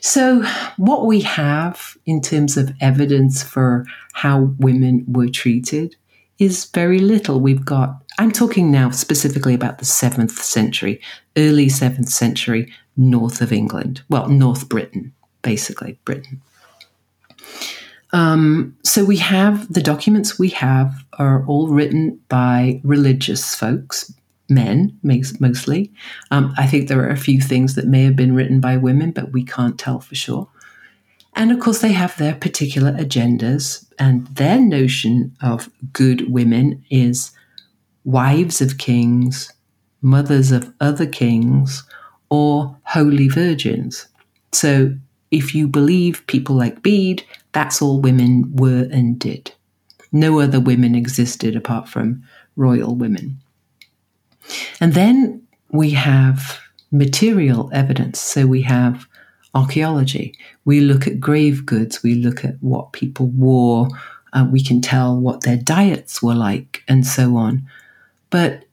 so, 0.00 0.44
what 0.76 1.06
we 1.06 1.20
have 1.20 1.96
in 2.06 2.20
terms 2.20 2.56
of 2.56 2.72
evidence 2.80 3.42
for 3.42 3.84
how 4.14 4.54
women 4.58 5.04
were 5.08 5.28
treated 5.28 5.96
is 6.38 6.66
very 6.66 7.00
little. 7.00 7.40
We've 7.40 7.64
got, 7.64 8.02
I'm 8.18 8.32
talking 8.32 8.70
now 8.70 8.90
specifically 8.90 9.54
about 9.54 9.78
the 9.78 9.84
7th 9.84 10.30
century, 10.30 11.00
early 11.36 11.66
7th 11.66 12.08
century, 12.08 12.72
north 12.96 13.40
of 13.40 13.52
England. 13.52 14.02
Well, 14.08 14.28
North 14.28 14.68
Britain, 14.68 15.12
basically, 15.42 15.98
Britain. 16.04 16.40
Um, 18.12 18.76
so 18.82 19.04
we 19.04 19.18
have 19.18 19.72
the 19.72 19.82
documents 19.82 20.38
we 20.38 20.48
have 20.50 21.04
are 21.18 21.44
all 21.46 21.68
written 21.68 22.20
by 22.28 22.80
religious 22.82 23.54
folks, 23.54 24.12
men 24.48 24.98
mostly. 25.02 25.92
Um, 26.30 26.54
I 26.56 26.66
think 26.66 26.88
there 26.88 27.02
are 27.02 27.10
a 27.10 27.18
few 27.18 27.40
things 27.40 27.74
that 27.74 27.86
may 27.86 28.04
have 28.04 28.16
been 28.16 28.34
written 28.34 28.60
by 28.60 28.76
women, 28.78 29.10
but 29.10 29.32
we 29.32 29.44
can't 29.44 29.78
tell 29.78 30.00
for 30.00 30.14
sure. 30.14 30.48
And 31.34 31.52
of 31.52 31.60
course, 31.60 31.80
they 31.80 31.92
have 31.92 32.16
their 32.16 32.34
particular 32.34 32.92
agendas, 32.92 33.86
and 33.98 34.26
their 34.28 34.58
notion 34.58 35.36
of 35.42 35.68
good 35.92 36.32
women 36.32 36.84
is 36.90 37.30
wives 38.04 38.60
of 38.60 38.78
kings, 38.78 39.52
mothers 40.00 40.50
of 40.50 40.72
other 40.80 41.06
kings, 41.06 41.84
or 42.30 42.76
holy 42.84 43.28
virgins. 43.28 44.08
So 44.52 44.94
if 45.30 45.54
you 45.54 45.68
believe 45.68 46.26
people 46.26 46.56
like 46.56 46.82
Bede, 46.82 47.22
that's 47.58 47.82
all 47.82 48.00
women 48.00 48.54
were 48.54 48.86
and 48.92 49.18
did. 49.18 49.50
No 50.12 50.38
other 50.38 50.60
women 50.60 50.94
existed 50.94 51.56
apart 51.56 51.88
from 51.88 52.22
royal 52.54 52.94
women. 52.94 53.40
And 54.80 54.94
then 54.94 55.42
we 55.72 55.90
have 55.90 56.60
material 56.92 57.68
evidence. 57.72 58.20
So 58.20 58.46
we 58.46 58.62
have 58.62 59.06
archaeology. 59.56 60.36
We 60.66 60.78
look 60.78 61.08
at 61.08 61.18
grave 61.18 61.66
goods. 61.66 62.00
We 62.00 62.14
look 62.14 62.44
at 62.44 62.54
what 62.60 62.92
people 62.92 63.26
wore. 63.26 63.88
Uh, 64.32 64.46
we 64.48 64.62
can 64.62 64.80
tell 64.80 65.18
what 65.18 65.40
their 65.40 65.56
diets 65.56 66.22
were 66.22 66.36
like 66.36 66.84
and 66.86 67.04
so 67.04 67.36
on. 67.36 67.68
But 68.30 68.66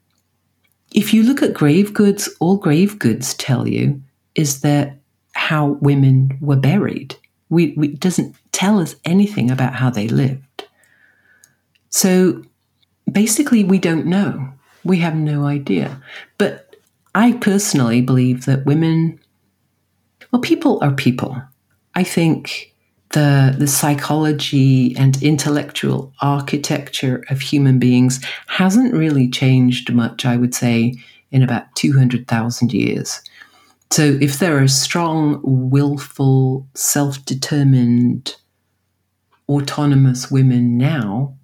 if 0.93 1.11
you 1.11 1.23
look 1.23 1.41
at 1.41 1.55
grave 1.55 1.91
goods, 1.91 2.29
all 2.39 2.57
grave 2.57 2.99
goods 2.99 3.33
tell 3.33 3.67
you 3.67 4.03
is 4.35 4.61
that 4.61 4.99
how 5.33 5.79
women 5.81 6.37
were 6.39 6.55
buried. 6.55 7.15
We, 7.49 7.73
we, 7.77 7.89
doesn't 7.89 8.35
tell 8.51 8.79
us 8.79 8.95
anything 9.05 9.51
about 9.51 9.75
how 9.75 9.89
they 9.89 10.07
lived. 10.07 10.67
So 11.89 12.43
basically, 13.11 13.63
we 13.63 13.79
don't 13.79 14.05
know. 14.05 14.49
We 14.83 14.97
have 14.99 15.15
no 15.15 15.45
idea. 15.45 16.01
But 16.37 16.75
I 17.13 17.33
personally 17.33 18.01
believe 18.01 18.45
that 18.45 18.65
women, 18.65 19.19
well, 20.31 20.41
people 20.41 20.79
are 20.81 20.91
people. 20.91 21.41
I 21.95 22.03
think 22.03 22.73
the, 23.11 23.55
the 23.57 23.67
psychology 23.67 24.95
and 24.97 25.21
intellectual 25.23 26.13
architecture 26.21 27.23
of 27.29 27.39
human 27.39 27.79
beings 27.79 28.23
hasn't 28.47 28.93
really 28.93 29.29
changed 29.29 29.93
much, 29.93 30.25
I 30.25 30.35
would 30.35 30.53
say, 30.53 30.95
in 31.31 31.41
about 31.41 31.73
200,000 31.75 32.73
years. 32.73 33.21
So 33.91 34.17
if 34.19 34.39
there 34.39 34.61
are 34.61 34.67
strong, 34.67 35.39
willful, 35.43 36.67
self 36.73 37.23
determined, 37.25 38.35
autonomous 39.47 40.31
women 40.31 40.77
now, 40.77 41.35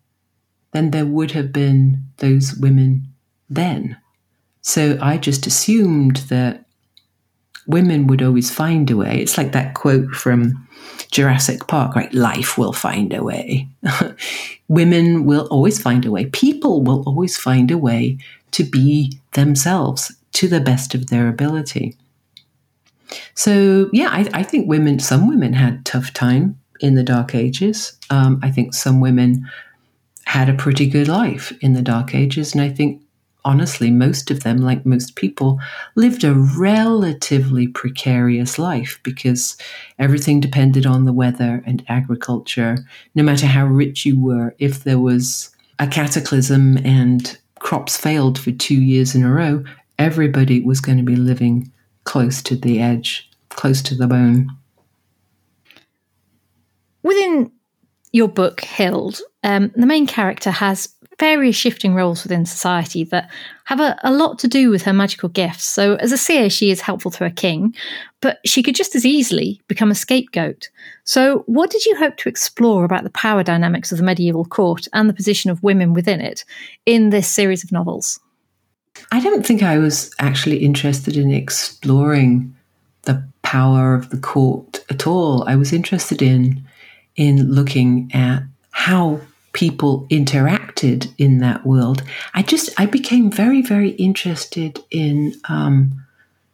then 0.72 0.92
there 0.92 1.06
would 1.06 1.32
have 1.32 1.54
been 1.54 2.04
those 2.18 2.56
women 2.56 3.08
then. 3.50 3.98
So 4.62 4.98
I 5.02 5.18
just 5.18 5.48
assumed 5.48 6.18
that 6.30 6.66
women 7.68 8.08
would 8.08 8.22
always 8.22 8.52
find 8.52 8.90
a 8.90 8.98
way. 8.98 9.22
It's 9.22 9.38
like 9.38 9.52
that 9.52 9.76
quote 9.76 10.12
from 10.12 10.68
Jurassic 11.12 11.68
Park, 11.68 11.96
right? 11.96 12.14
Life 12.14 12.58
will 12.58 12.74
find 12.74 13.14
a 13.14 13.24
way. 13.24 13.68
women 14.68 15.26
will 15.26 15.48
always 15.52 15.82
find 15.82 16.06
a 16.06 16.12
way. 16.12 16.26
People 16.26 16.84
will 16.84 17.04
always 17.06 17.38
find 17.38 17.70
a 17.72 17.78
way 17.78 18.18
to 18.52 18.64
be 18.64 19.20
themselves 19.34 20.14
to 20.34 20.48
the 20.48 20.60
best 20.60 20.96
of 20.96 21.08
their 21.08 21.28
ability. 21.28 21.96
So 23.36 23.90
yeah, 23.92 24.10
I, 24.10 24.28
I, 24.34 24.44
think 24.44 24.68
women, 24.68 25.00
some 25.00 25.28
women 25.28 25.54
had 25.54 25.86
tough 25.86 26.14
time 26.14 26.60
in 26.80 26.96
the 26.96 27.04
Dark 27.04 27.36
Ages. 27.36 27.98
Um, 28.10 28.40
I 28.44 28.52
think 28.52 28.74
some 28.74 29.02
women 29.02 29.48
had 30.26 30.50
a 30.50 30.54
pretty 30.54 30.88
good 30.88 31.08
life 31.08 31.52
in 31.62 31.74
the 31.74 31.82
Dark 31.82 32.16
Ages, 32.16 32.54
and 32.54 32.62
I 32.62 32.70
think 32.70 33.02
honestly, 33.44 33.90
most 33.90 34.30
of 34.30 34.44
them, 34.44 34.58
like 34.58 34.86
most 34.86 35.16
people, 35.16 35.60
lived 35.96 36.24
a 36.24 36.34
relatively 36.34 37.68
precarious 37.68 38.60
life 38.60 39.00
because 39.04 39.58
everything 40.00 40.40
depended 40.40 40.86
on 40.86 41.06
the 41.06 41.14
weather 41.14 41.64
and 41.66 41.84
agriculture. 41.88 42.78
No 43.16 43.24
matter 43.24 43.48
how 43.48 43.66
rich 43.66 44.06
you 44.06 44.20
were, 44.20 44.56
if 44.60 44.84
there 44.84 45.00
was 45.00 45.50
a 45.80 45.88
cataclysm 45.88 46.78
and 46.86 47.38
crops 47.60 47.98
failed 47.98 48.40
for 48.40 48.52
two 48.52 48.80
years 48.80 49.16
in 49.16 49.24
a 49.24 49.32
row, 49.32 49.64
everybody 49.98 50.62
was 50.62 50.80
going 50.80 50.98
to 50.98 51.04
be 51.04 51.16
living 51.16 51.72
close 52.04 52.42
to 52.44 52.56
the 52.56 52.80
edge, 52.80 53.30
close 53.50 53.82
to 53.84 53.96
the 53.96 54.08
bone. 54.08 54.50
Within 57.04 57.52
your 58.12 58.28
book, 58.28 58.62
Hild, 58.62 59.22
um, 59.44 59.72
the 59.76 59.86
main 59.86 60.06
character 60.06 60.52
has 60.52 60.90
various 61.20 61.56
shifting 61.56 61.94
roles 61.94 62.24
within 62.24 62.46
society 62.46 63.04
that 63.04 63.30
have 63.66 63.80
a, 63.80 63.96
a, 64.04 64.12
lot 64.12 64.40
to 64.40 64.48
do 64.48 64.72
with 64.72 64.82
her 64.82 64.92
magical 64.92 65.30
gifts. 65.30 65.66
So, 65.66 65.96
as 65.96 66.12
a 66.12 66.18
seer, 66.18 66.50
she 66.50 66.72
is 66.72 66.82
helpful 66.82 67.12
to 67.12 67.24
her 67.24 67.30
king, 67.30 67.76
but 68.22 68.40
she 68.44 68.64
could 68.64 68.76
just 68.76 68.96
as 68.96 69.06
easily 69.06 69.62
become 69.68 69.92
a 69.92 69.96
scapegoat. 69.96 70.70
So, 71.04 71.44
what 71.46 71.70
did 71.70 71.86
you 71.86 71.96
hope 71.96 72.18
to 72.18 72.30
explore 72.30 72.84
about 72.84 73.04
the 73.04 73.12
power 73.12 73.44
dynamics 73.44 73.92
of 73.92 74.00
the 74.00 74.04
medieval 74.04 74.46
court 74.46 74.88
and 74.94 75.08
the 75.08 75.14
position 75.14 75.52
of 75.52 75.62
women 75.62 75.94
within 75.94 76.22
it 76.22 76.44
in 76.88 77.12
this 77.12 77.28
series 77.28 77.64
of 77.64 77.72
novels? 77.72 78.20
I 79.12 79.20
don't 79.20 79.46
think 79.46 79.64
I 79.64 79.78
was 79.78 80.14
actually 80.20 80.58
interested 80.58 81.18
in 81.18 81.32
exploring 81.32 82.56
the 83.04 83.24
power 83.42 83.94
of 83.94 84.10
the 84.10 84.18
court 84.18 84.84
at 84.90 85.08
all. 85.08 85.44
I 85.48 85.56
was 85.56 85.74
interested 85.74 86.22
in 86.22 86.64
in 87.16 87.52
looking 87.52 88.10
at 88.14 88.44
how 88.72 89.20
people 89.54 90.08
interacted 90.10 91.12
in 91.18 91.40
that 91.40 91.66
world, 91.66 92.04
I 92.34 92.42
just 92.42 92.70
I 92.80 92.86
became 92.86 93.32
very 93.32 93.62
very 93.62 93.90
interested 93.92 94.80
in. 94.90 95.36
Um, 95.50 96.04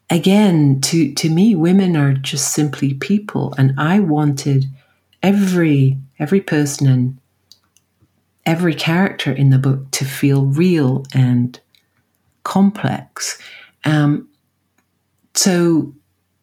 again, 0.10 0.82
to 0.82 1.14
to 1.14 1.30
me, 1.30 1.56
women 1.56 1.96
are 1.96 2.14
just 2.14 2.54
simply 2.54 2.94
people, 2.94 3.54
and 3.58 3.74
I 3.78 4.00
wanted 4.00 4.66
every 5.22 5.98
every 6.20 6.42
person 6.42 6.88
and 6.88 7.18
every 8.46 8.74
character 8.74 9.32
in 9.32 9.50
the 9.50 9.60
book 9.60 9.92
to 9.92 10.06
feel 10.06 10.46
real 10.46 11.06
and 11.14 11.60
complex. 12.48 13.38
Um, 13.84 14.28
so, 15.34 15.94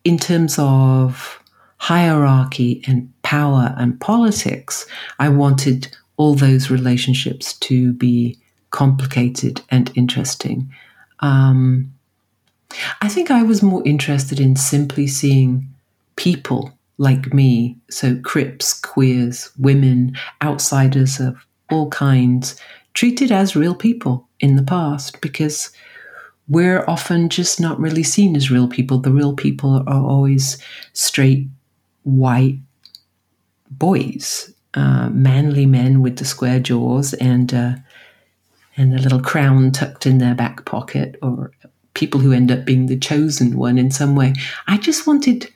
in 0.04 0.18
terms 0.18 0.56
of 0.58 1.40
hierarchy 1.78 2.82
and 2.86 3.10
power 3.22 3.74
and 3.78 3.98
politics, 4.00 4.86
I 5.18 5.30
wanted 5.30 5.96
all 6.18 6.34
those 6.34 6.70
relationships 6.70 7.54
to 7.60 7.92
be 7.94 8.38
complicated 8.70 9.62
and 9.70 9.90
interesting. 9.94 10.70
Um, 11.20 11.92
I 13.00 13.08
think 13.08 13.30
I 13.30 13.42
was 13.42 13.62
more 13.62 13.82
interested 13.86 14.38
in 14.38 14.56
simply 14.56 15.06
seeing 15.06 15.66
people 16.16 16.72
like 16.98 17.32
me, 17.32 17.76
so 17.90 18.16
Crips, 18.22 18.78
queers, 18.78 19.50
women, 19.58 20.16
outsiders 20.42 21.18
of 21.18 21.46
all 21.70 21.88
kinds, 21.88 22.60
treated 22.92 23.32
as 23.32 23.56
real 23.56 23.74
people 23.74 24.28
in 24.38 24.56
the 24.56 24.62
past 24.62 25.20
because 25.20 25.70
we're 26.48 26.84
often 26.86 27.28
just 27.28 27.60
not 27.60 27.80
really 27.80 28.02
seen 28.02 28.36
as 28.36 28.50
real 28.50 28.68
people. 28.68 28.98
The 28.98 29.12
real 29.12 29.34
people 29.34 29.82
are 29.86 30.06
always 30.06 30.58
straight, 30.92 31.48
white 32.02 32.58
boys, 33.70 34.52
uh, 34.74 35.08
manly 35.10 35.66
men 35.66 36.02
with 36.02 36.18
the 36.18 36.24
square 36.24 36.60
jaws 36.60 37.14
and 37.14 37.52
uh, 37.54 37.74
and 38.76 38.92
a 38.92 38.98
little 38.98 39.20
crown 39.20 39.70
tucked 39.70 40.04
in 40.04 40.18
their 40.18 40.34
back 40.34 40.64
pocket, 40.64 41.16
or 41.22 41.52
people 41.94 42.20
who 42.20 42.32
end 42.32 42.50
up 42.50 42.64
being 42.64 42.86
the 42.86 42.98
chosen 42.98 43.56
one 43.56 43.78
in 43.78 43.90
some 43.90 44.16
way. 44.16 44.34
I 44.66 44.78
just 44.78 45.06
wanted 45.06 45.50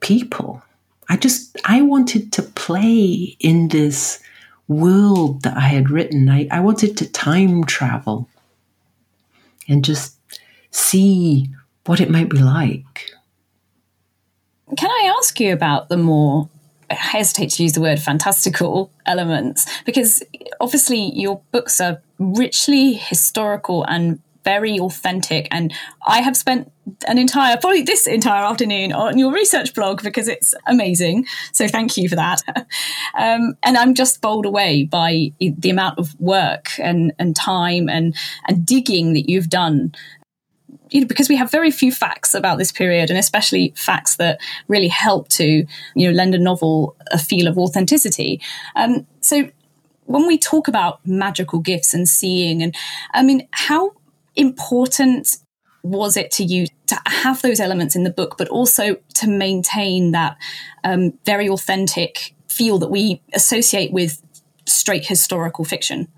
people. 0.00 0.62
I 1.08 1.16
just 1.16 1.56
I 1.64 1.82
wanted 1.82 2.32
to 2.32 2.42
play 2.42 3.36
in 3.40 3.68
this 3.68 4.20
world 4.68 5.42
that 5.42 5.56
I 5.56 5.68
had 5.68 5.90
written. 5.90 6.28
I, 6.28 6.48
I 6.50 6.60
wanted 6.60 6.96
to 6.98 7.10
time 7.10 7.64
travel 7.64 8.28
and 9.68 9.84
just 9.84 10.16
see 10.70 11.48
what 11.86 12.00
it 12.00 12.10
might 12.10 12.28
be 12.28 12.38
like. 12.38 13.10
Can 14.76 14.90
I 14.90 15.14
ask 15.18 15.38
you 15.38 15.52
about 15.52 15.88
the 15.88 15.96
more 15.96 16.48
I 16.90 16.94
hesitate 16.94 17.50
to 17.50 17.62
use 17.62 17.72
the 17.72 17.80
word 17.80 18.00
fantastical 18.00 18.92
elements 19.06 19.66
because 19.84 20.22
obviously 20.60 21.12
your 21.14 21.40
books 21.50 21.80
are 21.80 22.00
richly 22.18 22.94
historical 22.94 23.84
and 23.84 24.20
very 24.46 24.78
authentic. 24.78 25.48
And 25.50 25.74
I 26.06 26.20
have 26.20 26.36
spent 26.36 26.72
an 27.08 27.18
entire, 27.18 27.56
probably 27.56 27.82
this 27.82 28.06
entire 28.06 28.44
afternoon 28.44 28.92
on 28.92 29.18
your 29.18 29.32
research 29.32 29.74
blog 29.74 30.04
because 30.04 30.28
it's 30.28 30.54
amazing. 30.68 31.26
So 31.52 31.66
thank 31.66 31.96
you 31.96 32.08
for 32.08 32.14
that. 32.14 32.42
um, 33.18 33.54
and 33.64 33.76
I'm 33.76 33.94
just 33.94 34.20
bowled 34.20 34.46
away 34.46 34.84
by 34.84 35.32
the 35.40 35.68
amount 35.68 35.98
of 35.98 36.18
work 36.20 36.70
and, 36.78 37.12
and 37.18 37.34
time 37.34 37.88
and, 37.88 38.14
and 38.46 38.64
digging 38.64 39.14
that 39.14 39.28
you've 39.28 39.50
done 39.50 39.92
you 40.90 41.00
know, 41.00 41.08
because 41.08 41.28
we 41.28 41.34
have 41.34 41.50
very 41.50 41.72
few 41.72 41.90
facts 41.90 42.32
about 42.32 42.58
this 42.58 42.70
period, 42.70 43.10
and 43.10 43.18
especially 43.18 43.72
facts 43.74 44.16
that 44.16 44.40
really 44.68 44.86
help 44.86 45.26
to, 45.30 45.66
you 45.96 46.06
know, 46.06 46.12
lend 46.12 46.32
a 46.32 46.38
novel 46.38 46.94
a 47.10 47.18
feel 47.18 47.48
of 47.48 47.58
authenticity. 47.58 48.40
Um, 48.76 49.04
so, 49.20 49.50
when 50.04 50.28
we 50.28 50.38
talk 50.38 50.68
about 50.68 51.04
magical 51.04 51.58
gifts 51.58 51.92
and 51.92 52.08
seeing, 52.08 52.62
and 52.62 52.72
I 53.12 53.24
mean, 53.24 53.48
how 53.50 53.96
important 54.36 55.36
was 55.82 56.16
it 56.16 56.30
to 56.32 56.44
you 56.44 56.66
to 56.86 57.00
have 57.06 57.42
those 57.42 57.60
elements 57.60 57.94
in 57.96 58.04
the 58.04 58.10
book, 58.10 58.36
but 58.38 58.48
also 58.48 58.96
to 59.14 59.28
maintain 59.28 60.12
that 60.12 60.36
um, 60.84 61.12
very 61.24 61.48
authentic 61.48 62.34
feel 62.48 62.78
that 62.78 62.90
we 62.90 63.20
associate 63.32 63.92
with 63.92 64.22
straight 64.66 65.06
historical 65.06 65.64
fiction? 65.64 66.08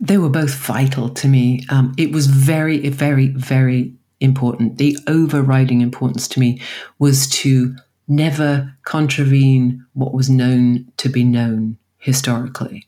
They 0.00 0.18
were 0.18 0.28
both 0.28 0.54
vital 0.54 1.08
to 1.10 1.28
me. 1.28 1.64
Um, 1.70 1.94
it 1.96 2.12
was 2.12 2.26
very, 2.26 2.88
very, 2.88 3.28
very 3.28 3.94
important. 4.20 4.78
The 4.78 4.98
overriding 5.06 5.80
importance 5.80 6.26
to 6.28 6.40
me 6.40 6.60
was 6.98 7.28
to 7.28 7.76
never 8.08 8.74
contravene 8.82 9.84
what 9.94 10.12
was 10.12 10.28
known 10.28 10.90
to 10.98 11.08
be 11.08 11.24
known 11.24 11.78
historically 11.98 12.86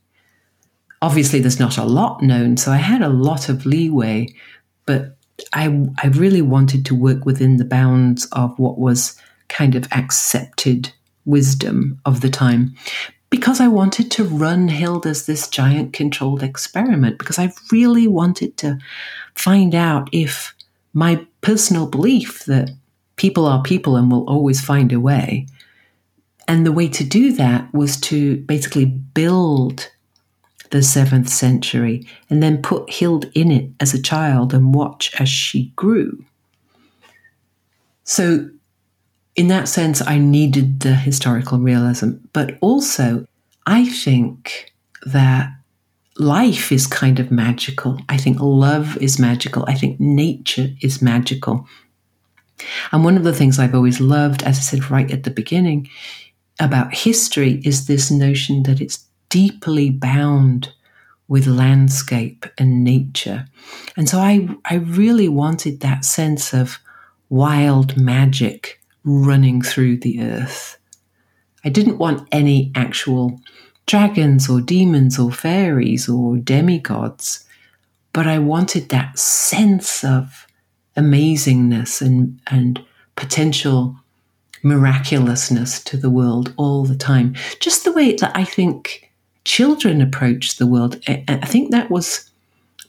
obviously 1.03 1.41
there's 1.41 1.61
not 1.61 1.79
a 1.79 1.85
lot 1.85 2.23
known, 2.23 2.57
so 2.57 2.73
I 2.73 2.77
had 2.77 3.03
a 3.03 3.09
lot 3.09 3.49
of 3.49 3.67
leeway, 3.67 4.29
but 4.87 5.17
I, 5.53 5.87
I 6.03 6.09
really 6.09 6.43
wanted 6.43 6.87
to 6.87 6.95
work 6.95 7.25
within 7.25 7.57
the 7.59 7.65
bounds 7.65 8.27
of 8.33 8.59
what 8.59 8.79
was 8.79 9.21
kind 9.49 9.75
of 9.75 9.87
accepted 9.93 10.93
wisdom 11.25 12.01
of 12.05 12.21
the 12.21 12.31
time 12.31 12.75
because 13.31 13.61
I 13.61 13.69
wanted 13.69 14.11
to 14.13 14.25
run 14.25 14.69
Hild 14.69 15.07
as 15.07 15.27
this 15.27 15.49
giant 15.49 15.93
controlled 15.93 16.43
experiment, 16.43 17.19
because 17.19 17.39
I 17.39 17.53
really 17.73 18.07
wanted 18.07 18.57
to 18.59 18.79
find 19.35 19.75
out 19.75 20.09
if 20.13 20.55
my 20.95 21.27
personal 21.41 21.87
belief 21.87 22.45
that 22.45 22.71
people 23.17 23.47
are 23.47 23.63
people 23.63 23.97
and 23.97 24.11
will 24.11 24.29
always 24.29 24.61
find 24.61 24.93
a 24.93 25.01
way. 25.01 25.47
And 26.49 26.65
the 26.65 26.73
way 26.73 26.89
to 26.89 27.05
do 27.05 27.33
that 27.33 27.73
was 27.75 28.01
to 28.03 28.37
basically 28.43 28.85
build 28.85 29.91
the 30.71 30.83
seventh 30.83 31.29
century, 31.29 32.07
and 32.31 32.43
then 32.43 32.63
put 32.63 32.91
Hild 32.91 33.27
in 33.35 33.51
it 33.51 33.71
as 33.81 33.95
a 33.95 34.03
child 34.03 34.55
and 34.55 34.75
watch 34.75 35.13
as 35.21 35.29
she 35.29 35.73
grew. 35.77 36.25
So, 38.05 38.49
in 39.35 39.49
that 39.49 39.69
sense, 39.69 40.01
I 40.07 40.19
needed 40.19 40.81
the 40.81 40.95
historical 40.95 41.59
realism, 41.59 42.13
but 42.33 42.57
also 42.61 43.27
I 43.67 43.85
think 43.85 44.73
that 45.05 45.51
life 46.19 46.73
is 46.73 46.87
kind 46.87 47.19
of 47.21 47.31
magical. 47.31 47.99
I 48.09 48.17
think 48.17 48.39
love 48.41 48.97
is 48.99 49.19
magical. 49.19 49.65
I 49.67 49.75
think 49.75 50.01
nature 50.01 50.69
is 50.81 51.03
magical. 51.03 51.69
And 52.93 53.05
one 53.05 53.17
of 53.17 53.25
the 53.25 53.35
things 53.35 53.59
I've 53.59 53.75
always 53.75 54.01
loved, 54.01 54.43
as 54.43 54.59
I 54.59 54.63
said 54.63 54.91
right 54.91 55.11
at 55.11 55.25
the 55.25 55.31
beginning, 55.31 55.89
about 56.59 56.95
history 56.95 57.61
is 57.65 57.87
this 57.87 58.11
notion 58.11 58.63
that 58.63 58.81
it's 58.81 59.06
deeply 59.29 59.91
bound 59.91 60.73
with 61.29 61.47
landscape 61.47 62.47
and 62.57 62.85
nature. 62.85 63.47
And 63.97 64.09
so 64.09 64.19
I, 64.19 64.49
I 64.65 64.77
really 64.77 65.29
wanted 65.29 65.81
that 65.81 66.05
sense 66.05 66.53
of 66.53 66.79
wild 67.29 67.97
magic 67.97 68.81
running 69.05 69.63
through 69.63 69.99
the 69.99 70.23
earth. 70.23 70.79
I 71.65 71.69
didn't 71.69 71.99
want 71.99 72.29
any 72.31 72.71
actual 72.75 73.41
dragons 73.87 74.49
or 74.49 74.61
demons 74.61 75.19
or 75.19 75.33
fairies 75.33 76.09
or 76.09 76.37
demigods, 76.37 77.45
but 78.13 78.27
I 78.27 78.39
wanted 78.39 78.89
that 78.89 79.19
sense 79.19 80.05
of 80.05 80.47
amazingness 80.97 82.01
and, 82.01 82.41
and 82.49 82.85
potential 83.17 83.97
miraculousness 84.63 85.83
to 85.85 85.97
the 85.97 86.11
world 86.11 86.53
all 86.57 86.85
the 86.85 86.97
time. 86.97 87.35
Just 87.61 87.85
the 87.85 87.93
way 87.93 88.15
that 88.15 88.37
I 88.37 88.45
think 88.45 89.11
children 89.47 90.03
approach 90.03 90.57
the 90.57 90.67
world. 90.67 91.01
I 91.07 91.47
think 91.47 91.71
that 91.71 91.89
was 91.89 92.29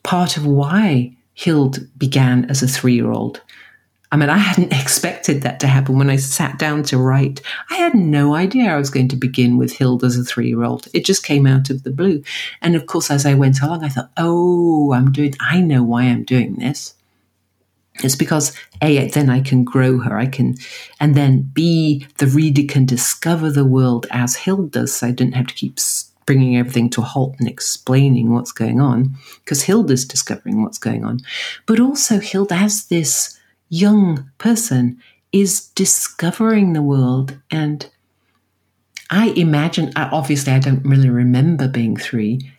part 0.02 0.38
of 0.38 0.46
why 0.46 1.16
Hild 1.36 1.88
began 1.98 2.46
as 2.50 2.64
a 2.64 2.68
three 2.68 2.96
year 2.96 3.12
old. 3.12 3.42
I 4.12 4.18
mean, 4.18 4.30
I 4.30 4.38
hadn't 4.38 4.74
expected 4.82 5.44
that 5.44 5.60
to 5.60 5.68
happen 5.68 6.00
when 6.00 6.10
I 6.10 6.16
sat 6.16 6.58
down 6.58 6.82
to 6.84 6.98
write. 6.98 7.42
I 7.70 7.76
had 7.76 7.94
no 7.94 8.34
idea 8.34 8.72
I 8.72 8.78
was 8.78 8.90
going 8.90 9.08
to 9.10 9.16
begin 9.16 9.58
with 9.58 9.78
Hild 9.78 10.04
as 10.04 10.18
a 10.18 10.24
three 10.24 10.48
year 10.48 10.64
old. 10.64 10.88
It 10.94 11.06
just 11.06 11.24
came 11.24 11.46
out 11.46 11.70
of 11.70 11.84
the 11.84 11.92
blue. 11.92 12.24
And 12.62 12.76
of 12.76 12.88
course, 12.88 13.12
as 13.12 13.26
I 13.26 13.36
went 13.36 13.62
along, 13.62 13.84
I 13.84 13.90
thought, 13.90 14.10
oh, 14.18 14.94
I'm 14.94 15.12
doing, 15.12 15.36
I 15.40 15.62
know 15.62 15.84
why 15.84 16.04
I'm 16.04 16.24
doing 16.24 16.56
this. 16.56 16.96
It's 18.04 18.16
because 18.16 18.56
A, 18.82 19.08
then 19.10 19.30
I 19.30 19.42
can 19.42 19.64
grow 19.64 20.00
her, 20.00 20.18
I 20.18 20.28
can, 20.28 20.56
and 21.00 21.16
then 21.16 21.50
B, 21.54 22.06
the 22.18 22.28
reader 22.28 22.62
can 22.72 22.86
discover 22.86 23.52
the 23.52 23.66
world 23.66 24.06
as 24.12 24.36
Hild 24.36 24.72
does, 24.72 24.96
so 24.96 25.08
I 25.08 25.12
didn't 25.12 25.34
have 25.34 25.48
to 25.48 25.56
keep 25.56 25.80
bringing 26.28 26.58
everything 26.58 26.92
to 26.92 27.02
a 27.02 27.06
halt 27.06 27.36
and 27.40 27.48
explaining 27.48 28.32
what's 28.32 28.52
going 28.52 28.80
on, 28.80 29.16
because 29.44 29.64
Hilda's 29.64 30.06
discovering 30.06 30.62
what's 30.62 30.78
going 30.78 31.04
on. 31.04 31.22
But 31.66 31.80
also, 31.80 32.20
Hilda, 32.20 32.54
as 32.54 32.86
this 32.86 33.40
young 33.70 34.30
person, 34.38 35.02
is 35.32 35.70
discovering 35.70 36.74
the 36.74 36.84
world. 36.84 37.36
And 37.50 37.90
I 39.10 39.30
imagine, 39.30 39.92
obviously, 39.96 40.54
I 40.54 40.60
don't 40.60 40.86
really 40.86 41.10
remember 41.10 41.68
being 41.68 41.98
three, 41.98 42.52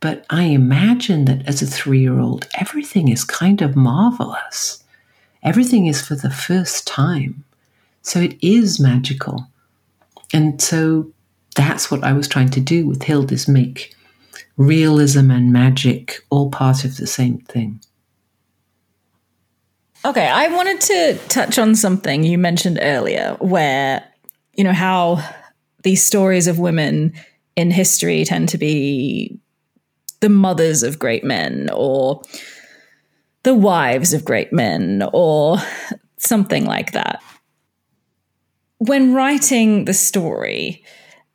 but 0.00 0.26
I 0.28 0.44
imagine 0.44 1.24
that 1.26 1.46
as 1.46 1.62
a 1.62 1.66
three 1.66 2.00
year 2.00 2.18
old, 2.18 2.48
everything 2.58 3.08
is 3.08 3.24
kind 3.24 3.62
of 3.62 3.76
marvelous. 3.76 4.82
Everything 5.42 5.86
is 5.86 6.06
for 6.06 6.16
the 6.16 6.30
first 6.30 6.86
time. 6.86 7.44
So 8.02 8.20
it 8.20 8.36
is 8.42 8.80
magical. 8.80 9.46
And 10.32 10.60
so 10.60 11.12
that's 11.54 11.90
what 11.90 12.04
I 12.04 12.12
was 12.12 12.28
trying 12.28 12.50
to 12.50 12.60
do 12.60 12.86
with 12.86 13.02
Hilda's 13.02 13.48
make 13.48 13.94
realism 14.56 15.30
and 15.30 15.52
magic 15.52 16.20
all 16.30 16.50
part 16.50 16.84
of 16.84 16.96
the 16.96 17.06
same 17.06 17.38
thing. 17.38 17.80
Okay, 20.04 20.26
I 20.26 20.48
wanted 20.48 20.80
to 20.80 21.18
touch 21.28 21.58
on 21.58 21.74
something 21.76 22.24
you 22.24 22.36
mentioned 22.36 22.78
earlier 22.82 23.36
where, 23.40 24.04
you 24.54 24.64
know, 24.64 24.72
how 24.72 25.22
these 25.84 26.04
stories 26.04 26.48
of 26.48 26.58
women 26.58 27.12
in 27.54 27.70
history 27.70 28.24
tend 28.24 28.48
to 28.50 28.58
be 28.58 29.38
the 30.20 30.28
mothers 30.28 30.82
of 30.82 30.98
great 30.98 31.24
men 31.24 31.68
or 31.72 32.22
the 33.42 33.54
wives 33.54 34.12
of 34.12 34.24
great 34.24 34.52
men 34.52 35.08
or 35.12 35.58
something 36.16 36.64
like 36.64 36.92
that. 36.92 37.22
When 38.78 39.14
writing 39.14 39.84
the 39.84 39.94
story, 39.94 40.84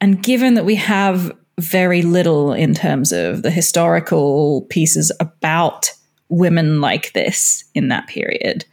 and 0.01 0.21
given 0.21 0.55
that 0.55 0.65
we 0.65 0.75
have 0.75 1.31
very 1.60 2.01
little 2.01 2.53
in 2.53 2.73
terms 2.73 3.12
of 3.12 3.41
the 3.41 3.49
historical 3.49 4.62
pieces 4.69 5.12
about 5.19 5.91
women 6.29 6.81
like 6.81 7.13
this 7.13 7.63
in 7.73 7.88
that 7.88 8.07
period. 8.07 8.65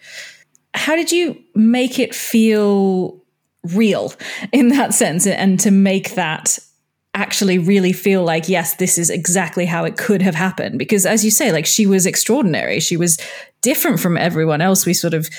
How 0.75 0.97
did 0.97 1.13
you 1.13 1.41
make 1.55 1.99
it 1.99 2.15
feel 2.15 3.23
real 3.63 4.13
in 4.53 4.69
that 4.69 4.93
sense 4.93 5.27
and 5.27 5.59
to 5.61 5.71
make 5.71 6.15
that 6.15 6.59
actually 7.15 7.59
really 7.59 7.93
feel 7.93 8.25
like 8.25 8.49
yes 8.49 8.75
this 8.75 8.99
is 8.99 9.09
exactly 9.09 9.65
how 9.65 9.85
it 9.85 9.97
could 9.97 10.21
have 10.21 10.35
happened 10.35 10.79
because 10.79 11.07
as 11.07 11.25
you 11.25 11.31
say 11.31 11.53
like 11.53 11.65
she 11.65 11.87
was 11.87 12.07
extraordinary 12.07 12.81
she 12.81 12.97
was 12.97 13.17
different 13.63 14.01
from 14.01 14.17
everyone 14.17 14.61
else 14.61 14.85
we 14.85 14.93
sort 14.93 15.15
of 15.15 15.31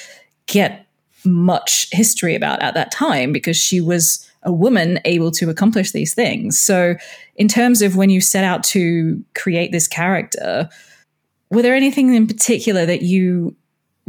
get 0.47 0.87
much 1.25 1.87
history 1.91 2.33
about 2.33 2.61
at 2.61 2.73
that 2.73 2.91
time 2.91 3.33
because 3.33 3.57
she 3.57 3.81
was 3.81 4.27
a 4.45 4.51
woman 4.51 4.99
able 5.05 5.31
to 5.31 5.49
accomplish 5.49 5.91
these 5.91 6.13
things 6.13 6.59
so 6.59 6.95
in 7.35 7.47
terms 7.47 7.81
of 7.81 7.95
when 7.95 8.09
you 8.09 8.21
set 8.21 8.43
out 8.43 8.63
to 8.63 9.23
create 9.33 9.71
this 9.71 9.87
character 9.87 10.69
were 11.49 11.61
there 11.61 11.75
anything 11.75 12.13
in 12.13 12.27
particular 12.27 12.85
that 12.85 13.01
you 13.01 13.55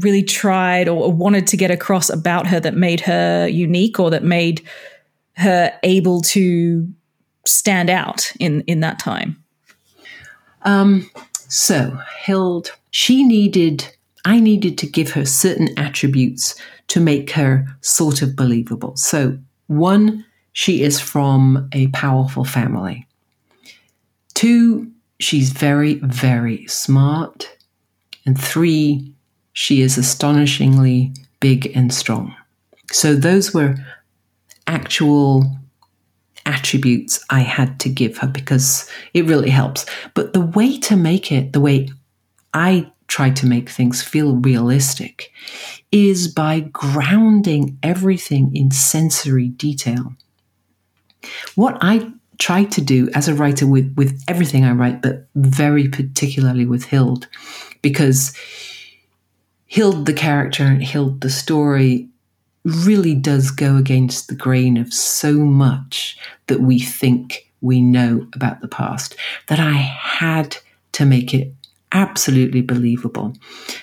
really 0.00 0.22
tried 0.22 0.88
or 0.88 1.10
wanted 1.10 1.46
to 1.48 1.56
get 1.56 1.70
across 1.70 2.10
about 2.10 2.46
her 2.46 2.60
that 2.60 2.74
made 2.74 3.00
her 3.00 3.48
unique 3.48 3.98
or 3.98 4.10
that 4.10 4.22
made 4.22 4.66
her 5.36 5.72
able 5.82 6.20
to 6.20 6.88
stand 7.46 7.90
out 7.90 8.32
in 8.38 8.62
in 8.62 8.80
that 8.80 8.98
time? 8.98 9.42
Um, 10.62 11.08
so 11.48 11.98
Hild, 12.26 12.72
she 12.90 13.24
needed. 13.24 13.86
I 14.24 14.40
needed 14.40 14.76
to 14.78 14.86
give 14.86 15.12
her 15.12 15.24
certain 15.24 15.68
attributes 15.78 16.60
to 16.88 17.00
make 17.00 17.30
her 17.30 17.64
sort 17.80 18.22
of 18.22 18.34
believable. 18.34 18.96
So, 18.96 19.38
one, 19.68 20.25
she 20.56 20.82
is 20.82 20.98
from 20.98 21.68
a 21.72 21.86
powerful 21.88 22.42
family. 22.42 23.06
Two, 24.32 24.90
she's 25.20 25.50
very, 25.50 25.96
very 25.96 26.66
smart. 26.66 27.54
And 28.24 28.40
three, 28.40 29.12
she 29.52 29.82
is 29.82 29.98
astonishingly 29.98 31.12
big 31.40 31.70
and 31.76 31.92
strong. 31.92 32.34
So 32.90 33.14
those 33.14 33.52
were 33.52 33.76
actual 34.66 35.44
attributes 36.46 37.22
I 37.28 37.40
had 37.40 37.78
to 37.80 37.90
give 37.90 38.16
her 38.16 38.26
because 38.26 38.90
it 39.12 39.26
really 39.26 39.50
helps. 39.50 39.84
But 40.14 40.32
the 40.32 40.40
way 40.40 40.78
to 40.78 40.96
make 40.96 41.30
it, 41.30 41.52
the 41.52 41.60
way 41.60 41.90
I 42.54 42.90
try 43.08 43.28
to 43.28 43.46
make 43.46 43.68
things 43.68 44.02
feel 44.02 44.36
realistic, 44.36 45.34
is 45.92 46.28
by 46.28 46.60
grounding 46.60 47.78
everything 47.82 48.56
in 48.56 48.70
sensory 48.70 49.48
detail. 49.48 50.16
What 51.54 51.78
I 51.80 52.10
try 52.38 52.64
to 52.64 52.80
do 52.80 53.08
as 53.14 53.28
a 53.28 53.34
writer 53.34 53.66
with, 53.66 53.94
with 53.96 54.22
everything 54.28 54.64
I 54.64 54.72
write, 54.72 55.02
but 55.02 55.26
very 55.34 55.88
particularly 55.88 56.66
with 56.66 56.90
Hild, 56.90 57.28
because 57.82 58.36
Hild, 59.74 60.06
the 60.06 60.12
character, 60.12 60.64
and 60.64 60.84
Hild, 60.84 61.20
the 61.20 61.30
story, 61.30 62.08
really 62.64 63.14
does 63.14 63.50
go 63.50 63.76
against 63.76 64.28
the 64.28 64.34
grain 64.34 64.76
of 64.76 64.92
so 64.92 65.32
much 65.32 66.18
that 66.48 66.60
we 66.60 66.78
think 66.78 67.50
we 67.60 67.80
know 67.80 68.26
about 68.34 68.60
the 68.60 68.68
past 68.68 69.16
that 69.46 69.60
I 69.60 69.72
had 69.72 70.56
to 70.92 71.04
make 71.04 71.32
it 71.32 71.52
absolutely 71.92 72.60
believable. 72.60 73.32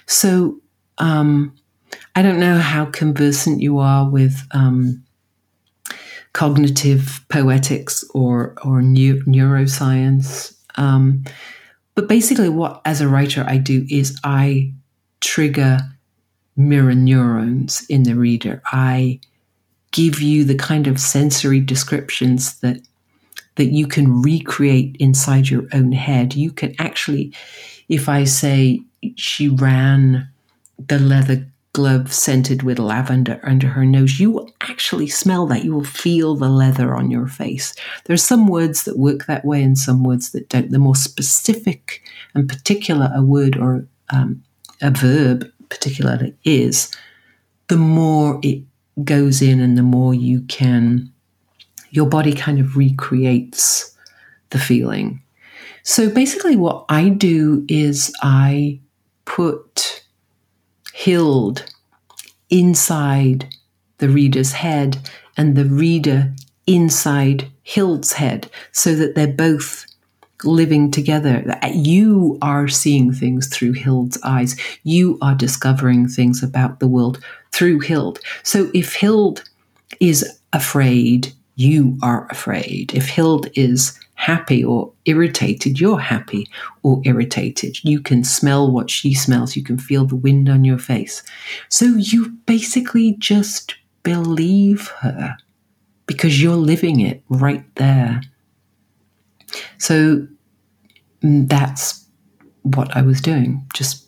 So, 0.05 0.59
um, 0.97 1.53
I 2.15 2.21
don't 2.21 2.39
know 2.39 2.57
how 2.57 2.85
conversant 2.85 3.61
you 3.61 3.79
are 3.79 4.09
with 4.09 4.45
um, 4.51 5.03
cognitive 6.33 7.23
poetics 7.29 8.03
or 8.13 8.55
or 8.63 8.81
neuroscience. 8.81 10.55
Um, 10.75 11.23
but 11.95 12.07
basically, 12.07 12.49
what 12.49 12.81
as 12.85 13.01
a 13.01 13.07
writer 13.07 13.45
I 13.47 13.57
do 13.57 13.85
is 13.89 14.19
I 14.23 14.73
trigger 15.21 15.79
mirror 16.55 16.95
neurons 16.95 17.85
in 17.89 18.03
the 18.03 18.15
reader. 18.15 18.61
I 18.65 19.19
give 19.91 20.21
you 20.21 20.43
the 20.43 20.55
kind 20.55 20.87
of 20.87 20.99
sensory 20.99 21.59
descriptions 21.59 22.59
that 22.59 22.77
that 23.55 23.65
you 23.65 23.87
can 23.87 24.21
recreate 24.21 24.97
inside 24.99 25.49
your 25.49 25.65
own 25.73 25.91
head. 25.91 26.33
You 26.33 26.51
can 26.51 26.73
actually, 26.79 27.33
if 27.87 28.09
I 28.09 28.23
say 28.23 28.81
she 29.15 29.47
ran 29.47 30.27
the 30.79 30.97
leather 30.97 31.47
glove 31.73 32.13
scented 32.13 32.61
with 32.61 32.77
lavender 32.77 33.39
under 33.43 33.67
her 33.67 33.83
nose, 33.83 34.19
you 34.19 34.31
will 34.31 34.49
actually 34.61 35.07
smell 35.07 35.47
that. 35.47 35.63
You 35.63 35.73
will 35.73 35.83
feel 35.83 36.35
the 36.35 36.49
leather 36.49 36.95
on 36.95 37.09
your 37.09 37.27
face. 37.27 37.73
There 38.05 38.13
are 38.13 38.17
some 38.17 38.47
words 38.47 38.83
that 38.83 38.97
work 38.97 39.25
that 39.25 39.43
way 39.43 39.63
and 39.63 39.77
some 39.77 40.03
words 40.03 40.31
that 40.31 40.49
don't. 40.49 40.71
The 40.71 40.79
more 40.79 40.95
specific 40.95 42.03
and 42.35 42.47
particular 42.47 43.11
a 43.13 43.23
word 43.23 43.57
or 43.57 43.87
um, 44.11 44.43
a 44.81 44.91
verb 44.91 45.51
particularly 45.69 46.35
is, 46.43 46.91
the 47.67 47.77
more 47.77 48.39
it 48.43 48.61
goes 49.03 49.41
in 49.41 49.59
and 49.59 49.75
the 49.75 49.83
more 49.83 50.13
you 50.13 50.41
can, 50.41 51.11
your 51.89 52.05
body 52.07 52.33
kind 52.33 52.59
of 52.59 52.77
recreates 52.77 53.95
the 54.51 54.59
feeling. 54.59 55.21
So 55.81 56.09
basically, 56.09 56.55
what 56.55 56.85
I 56.89 57.09
do 57.09 57.65
is 57.67 58.13
I 58.21 58.79
put 59.25 60.02
Hild 60.93 61.65
inside 62.49 63.47
the 63.97 64.09
reader's 64.09 64.53
head 64.53 64.97
and 65.35 65.55
the 65.55 65.65
reader 65.65 66.33
inside 66.67 67.49
Hild's 67.63 68.13
head 68.13 68.49
so 68.71 68.95
that 68.95 69.15
they're 69.15 69.27
both 69.27 69.85
living 70.43 70.91
together. 70.91 71.57
You 71.73 72.37
are 72.41 72.67
seeing 72.67 73.13
things 73.13 73.47
through 73.47 73.73
Hild's 73.73 74.19
eyes. 74.23 74.59
You 74.83 75.17
are 75.21 75.35
discovering 75.35 76.07
things 76.07 76.43
about 76.43 76.79
the 76.79 76.87
world 76.87 77.23
through 77.51 77.79
Hild. 77.79 78.19
So 78.43 78.69
if 78.73 78.95
Hild 78.99 79.43
is 79.99 80.39
afraid, 80.51 81.33
you 81.55 81.97
are 82.01 82.27
afraid. 82.29 82.93
If 82.93 83.09
Hild 83.09 83.47
is 83.55 83.97
happy 84.15 84.63
or 84.63 84.91
irritated, 85.05 85.79
you're 85.79 85.99
happy 85.99 86.49
or 86.83 87.01
irritated. 87.03 87.83
You 87.83 87.99
can 87.99 88.23
smell 88.23 88.71
what 88.71 88.89
she 88.89 89.13
smells, 89.13 89.55
you 89.55 89.63
can 89.63 89.77
feel 89.77 90.05
the 90.05 90.15
wind 90.15 90.49
on 90.49 90.63
your 90.63 90.77
face. 90.77 91.23
So 91.69 91.85
you 91.85 92.29
basically 92.45 93.15
just 93.19 93.75
believe 94.03 94.87
her 94.99 95.35
because 96.05 96.41
you're 96.41 96.55
living 96.55 96.99
it 96.99 97.23
right 97.29 97.63
there. 97.75 98.21
So 99.77 100.27
mm, 101.23 101.47
that's 101.47 102.05
what 102.63 102.95
I 102.95 103.01
was 103.01 103.21
doing, 103.21 103.65
just 103.73 104.05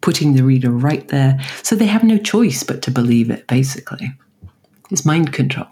putting 0.00 0.34
the 0.34 0.44
reader 0.44 0.70
right 0.70 1.06
there. 1.08 1.38
So 1.62 1.76
they 1.76 1.86
have 1.86 2.04
no 2.04 2.18
choice 2.18 2.62
but 2.62 2.82
to 2.82 2.90
believe 2.90 3.30
it, 3.30 3.46
basically. 3.46 4.12
It's 4.90 5.04
mind 5.04 5.32
control. 5.32 5.66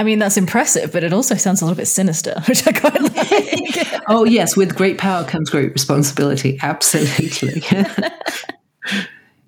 I 0.00 0.02
mean, 0.02 0.18
that's 0.18 0.38
impressive, 0.38 0.92
but 0.92 1.04
it 1.04 1.12
also 1.12 1.34
sounds 1.34 1.60
a 1.60 1.66
little 1.66 1.76
bit 1.76 1.84
sinister, 1.84 2.32
which 2.48 2.66
I 2.66 2.72
quite 2.72 3.02
like. 3.02 4.02
oh, 4.08 4.24
yes, 4.24 4.56
with 4.56 4.74
great 4.74 4.96
power 4.96 5.24
comes 5.24 5.50
great 5.50 5.74
responsibility. 5.74 6.58
Absolutely. 6.62 7.62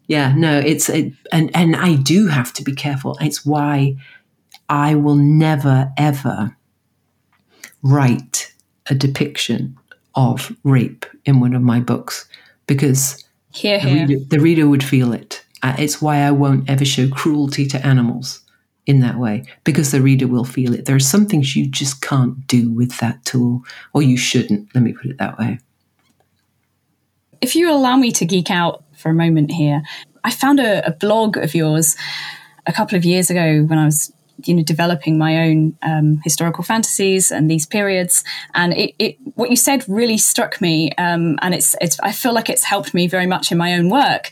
yeah, 0.08 0.34
no, 0.36 0.58
it's, 0.58 0.90
it, 0.90 1.14
and, 1.32 1.50
and 1.56 1.74
I 1.74 1.94
do 1.94 2.26
have 2.26 2.52
to 2.52 2.62
be 2.62 2.74
careful. 2.74 3.16
It's 3.22 3.46
why 3.46 3.96
I 4.68 4.94
will 4.94 5.14
never, 5.14 5.90
ever 5.96 6.54
write 7.82 8.52
a 8.90 8.94
depiction 8.94 9.78
of 10.14 10.54
rape 10.64 11.06
in 11.24 11.40
one 11.40 11.54
of 11.54 11.62
my 11.62 11.80
books 11.80 12.28
because 12.66 13.24
here, 13.54 13.80
the, 13.80 13.86
reader, 13.90 14.24
the 14.28 14.38
reader 14.40 14.68
would 14.68 14.84
feel 14.84 15.14
it. 15.14 15.42
Uh, 15.62 15.76
it's 15.78 16.02
why 16.02 16.18
I 16.18 16.30
won't 16.30 16.68
ever 16.68 16.84
show 16.84 17.08
cruelty 17.08 17.66
to 17.68 17.86
animals 17.86 18.42
in 18.86 19.00
that 19.00 19.16
way 19.16 19.44
because 19.64 19.92
the 19.92 20.00
reader 20.00 20.26
will 20.26 20.44
feel 20.44 20.74
it. 20.74 20.86
There 20.86 20.96
are 20.96 21.00
some 21.00 21.26
things 21.26 21.54
you 21.54 21.66
just 21.66 22.00
can't 22.00 22.46
do 22.46 22.70
with 22.70 22.98
that 22.98 23.24
tool, 23.24 23.62
or 23.92 24.02
you 24.02 24.16
shouldn't. 24.16 24.74
Let 24.74 24.82
me 24.82 24.92
put 24.92 25.10
it 25.10 25.18
that 25.18 25.38
way. 25.38 25.58
If 27.40 27.56
you 27.56 27.70
allow 27.70 27.96
me 27.96 28.12
to 28.12 28.24
geek 28.24 28.50
out 28.50 28.84
for 28.96 29.10
a 29.10 29.14
moment 29.14 29.52
here, 29.52 29.82
I 30.24 30.30
found 30.30 30.60
a, 30.60 30.86
a 30.86 30.92
blog 30.92 31.36
of 31.36 31.54
yours 31.54 31.96
a 32.66 32.72
couple 32.72 32.96
of 32.96 33.04
years 33.04 33.30
ago 33.30 33.62
when 33.64 33.78
I 33.78 33.84
was 33.84 34.12
you 34.44 34.54
know 34.54 34.62
developing 34.62 35.18
my 35.18 35.48
own 35.48 35.76
um, 35.82 36.20
historical 36.24 36.64
fantasies 36.64 37.30
and 37.30 37.50
these 37.50 37.66
periods 37.66 38.24
and 38.54 38.72
it, 38.72 38.94
it 38.98 39.16
what 39.34 39.50
you 39.50 39.56
said 39.56 39.84
really 39.88 40.18
struck 40.18 40.60
me 40.60 40.90
um, 40.98 41.38
and 41.42 41.54
it's 41.54 41.76
it's 41.80 42.00
I 42.00 42.12
feel 42.12 42.32
like 42.32 42.48
it's 42.48 42.64
helped 42.64 42.94
me 42.94 43.06
very 43.06 43.26
much 43.26 43.52
in 43.52 43.58
my 43.58 43.74
own 43.74 43.88
work 43.88 44.30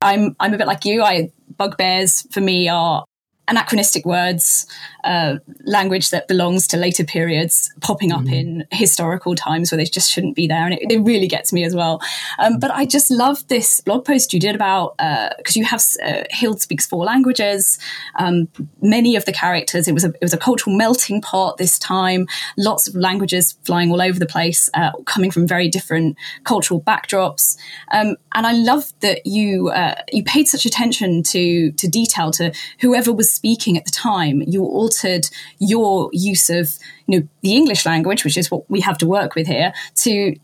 I'm 0.00 0.34
I'm 0.40 0.54
a 0.54 0.58
bit 0.58 0.66
like 0.66 0.84
you 0.84 1.02
I 1.02 1.30
bugbears 1.56 2.26
for 2.30 2.40
me 2.40 2.68
are 2.68 3.04
anachronistic 3.50 4.06
words, 4.06 4.66
uh, 5.04 5.36
language 5.64 6.10
that 6.10 6.28
belongs 6.28 6.66
to 6.68 6.76
later 6.76 7.04
periods 7.04 7.72
popping 7.80 8.12
up 8.12 8.22
mm. 8.22 8.32
in 8.32 8.66
historical 8.70 9.34
times 9.34 9.70
where 9.70 9.76
they 9.76 9.84
just 9.84 10.10
shouldn't 10.10 10.36
be 10.36 10.46
there. 10.46 10.64
And 10.64 10.74
it, 10.74 10.90
it 10.90 11.00
really 11.00 11.26
gets 11.26 11.52
me 11.52 11.64
as 11.64 11.74
well. 11.74 12.00
Um, 12.38 12.58
but 12.58 12.70
I 12.70 12.86
just 12.86 13.10
love 13.10 13.46
this 13.48 13.80
blog 13.80 14.04
post 14.04 14.32
you 14.32 14.40
did 14.40 14.54
about, 14.54 14.96
because 15.38 15.56
uh, 15.56 15.60
you 15.60 15.64
have 15.64 15.82
uh, 16.04 16.22
Hild 16.32 16.60
speaks 16.60 16.86
four 16.86 17.04
languages. 17.04 17.78
Um, 18.18 18.48
many 18.80 19.16
of 19.16 19.24
the 19.24 19.32
characters, 19.32 19.88
it 19.88 19.94
was, 19.94 20.04
a, 20.04 20.08
it 20.08 20.22
was 20.22 20.32
a 20.32 20.38
cultural 20.38 20.76
melting 20.76 21.20
pot 21.20 21.56
this 21.56 21.78
time, 21.78 22.26
lots 22.56 22.86
of 22.86 22.94
languages 22.94 23.56
flying 23.64 23.90
all 23.90 24.00
over 24.00 24.18
the 24.18 24.26
place, 24.26 24.70
uh, 24.74 24.92
coming 25.06 25.30
from 25.30 25.46
very 25.46 25.68
different 25.68 26.16
cultural 26.44 26.80
backdrops. 26.80 27.56
Um, 27.90 28.16
and 28.34 28.46
I 28.46 28.52
love 28.52 28.92
that 29.00 29.26
you, 29.26 29.70
uh, 29.70 29.96
you 30.12 30.22
paid 30.22 30.46
such 30.46 30.66
attention 30.66 31.22
to, 31.24 31.72
to 31.72 31.88
detail, 31.88 32.30
to 32.32 32.52
whoever 32.80 33.12
was 33.12 33.39
speaking 33.40 33.78
at 33.78 33.86
the 33.86 33.90
time, 33.90 34.42
you 34.46 34.62
altered 34.62 35.30
your 35.58 36.10
use 36.12 36.50
of 36.50 36.78
you 37.06 37.20
know 37.20 37.28
the 37.40 37.54
English 37.54 37.86
language, 37.86 38.22
which 38.22 38.36
is 38.36 38.50
what 38.50 38.70
we 38.70 38.80
have 38.82 38.98
to 38.98 39.06
work 39.06 39.34
with 39.34 39.46
here, 39.46 39.72
to 39.94 40.36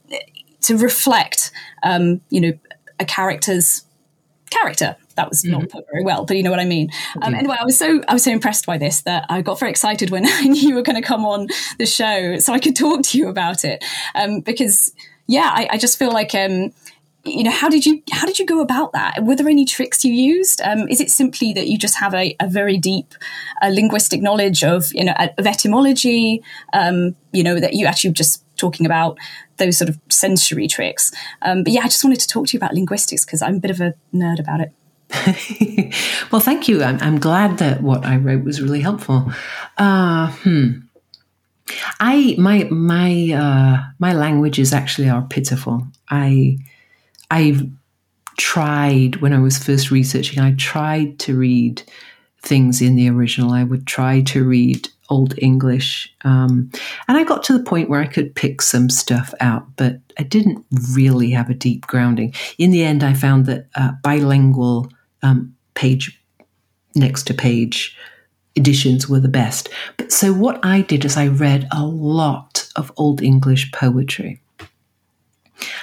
to 0.62 0.78
reflect 0.78 1.50
um, 1.82 2.22
you 2.30 2.40
know 2.40 2.52
a 2.98 3.04
character's 3.04 3.84
character. 4.48 4.96
That 5.16 5.28
was 5.28 5.44
not 5.44 5.62
mm-hmm. 5.62 5.76
put 5.76 5.84
very 5.90 6.04
well, 6.04 6.24
but 6.24 6.38
you 6.38 6.42
know 6.42 6.50
what 6.50 6.60
I 6.60 6.64
mean. 6.64 6.90
Um, 7.20 7.34
anyway, 7.34 7.56
I 7.60 7.64
was 7.64 7.78
so 7.78 8.00
I 8.08 8.14
was 8.14 8.22
so 8.22 8.30
impressed 8.30 8.64
by 8.64 8.78
this 8.78 9.02
that 9.02 9.26
I 9.28 9.42
got 9.42 9.58
very 9.60 9.70
excited 9.70 10.08
when 10.10 10.24
I 10.40 10.44
knew 10.44 10.68
you 10.68 10.74
were 10.74 10.82
going 10.82 11.00
to 11.00 11.06
come 11.06 11.26
on 11.26 11.48
the 11.78 11.86
show, 11.86 12.38
so 12.38 12.54
I 12.54 12.58
could 12.58 12.76
talk 12.76 13.02
to 13.02 13.18
you 13.18 13.28
about 13.28 13.62
it. 13.62 13.84
Um, 14.14 14.40
because 14.40 14.94
yeah, 15.26 15.50
I, 15.52 15.68
I, 15.72 15.78
just 15.78 15.98
feel 15.98 16.12
like 16.12 16.34
um, 16.34 16.72
you 17.26 17.42
know 17.42 17.50
how 17.50 17.68
did 17.68 17.84
you 17.84 18.02
how 18.12 18.26
did 18.26 18.38
you 18.38 18.46
go 18.46 18.60
about 18.60 18.92
that? 18.92 19.24
Were 19.24 19.36
there 19.36 19.48
any 19.48 19.64
tricks 19.64 20.04
you 20.04 20.12
used? 20.12 20.60
Um, 20.62 20.88
is 20.88 21.00
it 21.00 21.10
simply 21.10 21.52
that 21.52 21.66
you 21.66 21.78
just 21.78 21.98
have 21.98 22.14
a, 22.14 22.36
a 22.40 22.48
very 22.48 22.78
deep 22.78 23.14
uh, 23.62 23.68
linguistic 23.68 24.22
knowledge 24.22 24.62
of 24.62 24.86
you 24.92 25.04
know 25.04 25.14
of 25.38 25.46
etymology 25.46 26.42
um, 26.72 27.16
you 27.32 27.42
know 27.42 27.58
that 27.60 27.74
you 27.74 27.86
actually 27.86 28.12
just 28.12 28.42
talking 28.56 28.86
about 28.86 29.18
those 29.58 29.76
sort 29.76 29.88
of 29.88 29.98
sensory 30.08 30.68
tricks? 30.68 31.12
Um, 31.42 31.64
but 31.64 31.72
yeah 31.72 31.80
i 31.82 31.88
just 31.88 32.04
wanted 32.04 32.20
to 32.20 32.28
talk 32.28 32.46
to 32.46 32.52
you 32.54 32.58
about 32.58 32.74
linguistics 32.74 33.24
because 33.24 33.42
i'm 33.42 33.56
a 33.56 33.60
bit 33.60 33.70
of 33.70 33.80
a 33.80 33.94
nerd 34.14 34.40
about 34.40 34.60
it. 34.60 34.72
Well 36.32 36.40
thank 36.40 36.68
you. 36.68 36.82
I'm, 36.82 36.98
I'm, 37.00 37.20
glad 37.20 37.58
that 37.58 37.80
what 37.80 38.04
i 38.04 38.16
wrote 38.16 38.44
was 38.44 38.60
really 38.60 38.80
helpful. 38.80 39.32
Uh, 39.78 40.32
hmm. 40.32 40.80
I 42.00 42.34
my 42.38 42.64
my 42.64 43.32
uh, 43.32 43.84
my 43.98 44.12
languages 44.12 44.72
actually 44.72 45.08
are 45.08 45.22
pitiful. 45.22 45.86
I 46.10 46.58
I've 47.30 47.62
tried 48.38 49.16
when 49.16 49.32
I 49.32 49.38
was 49.38 49.58
first 49.58 49.90
researching, 49.90 50.40
I 50.40 50.54
tried 50.54 51.18
to 51.20 51.36
read 51.36 51.82
things 52.42 52.80
in 52.80 52.96
the 52.96 53.08
original. 53.08 53.52
I 53.52 53.64
would 53.64 53.86
try 53.86 54.20
to 54.22 54.44
read 54.44 54.88
Old 55.08 55.34
English. 55.38 56.12
Um, 56.22 56.70
and 57.08 57.16
I 57.16 57.24
got 57.24 57.42
to 57.44 57.56
the 57.56 57.64
point 57.64 57.88
where 57.88 58.00
I 58.00 58.06
could 58.06 58.34
pick 58.34 58.60
some 58.60 58.90
stuff 58.90 59.32
out, 59.40 59.64
but 59.76 60.00
I 60.18 60.22
didn't 60.22 60.64
really 60.92 61.30
have 61.30 61.50
a 61.50 61.54
deep 61.54 61.86
grounding. 61.86 62.34
In 62.58 62.70
the 62.70 62.84
end, 62.84 63.02
I 63.02 63.14
found 63.14 63.46
that 63.46 63.66
uh, 63.74 63.92
bilingual 64.02 64.90
um, 65.22 65.54
page 65.74 66.20
next 66.94 67.26
to 67.28 67.34
page 67.34 67.96
editions 68.56 69.08
were 69.08 69.20
the 69.20 69.28
best. 69.28 69.68
But 69.96 70.10
so 70.12 70.32
what 70.32 70.64
I 70.64 70.80
did 70.80 71.04
is 71.04 71.16
I 71.16 71.28
read 71.28 71.68
a 71.70 71.84
lot 71.84 72.68
of 72.74 72.92
Old 72.96 73.22
English 73.22 73.70
poetry. 73.72 74.40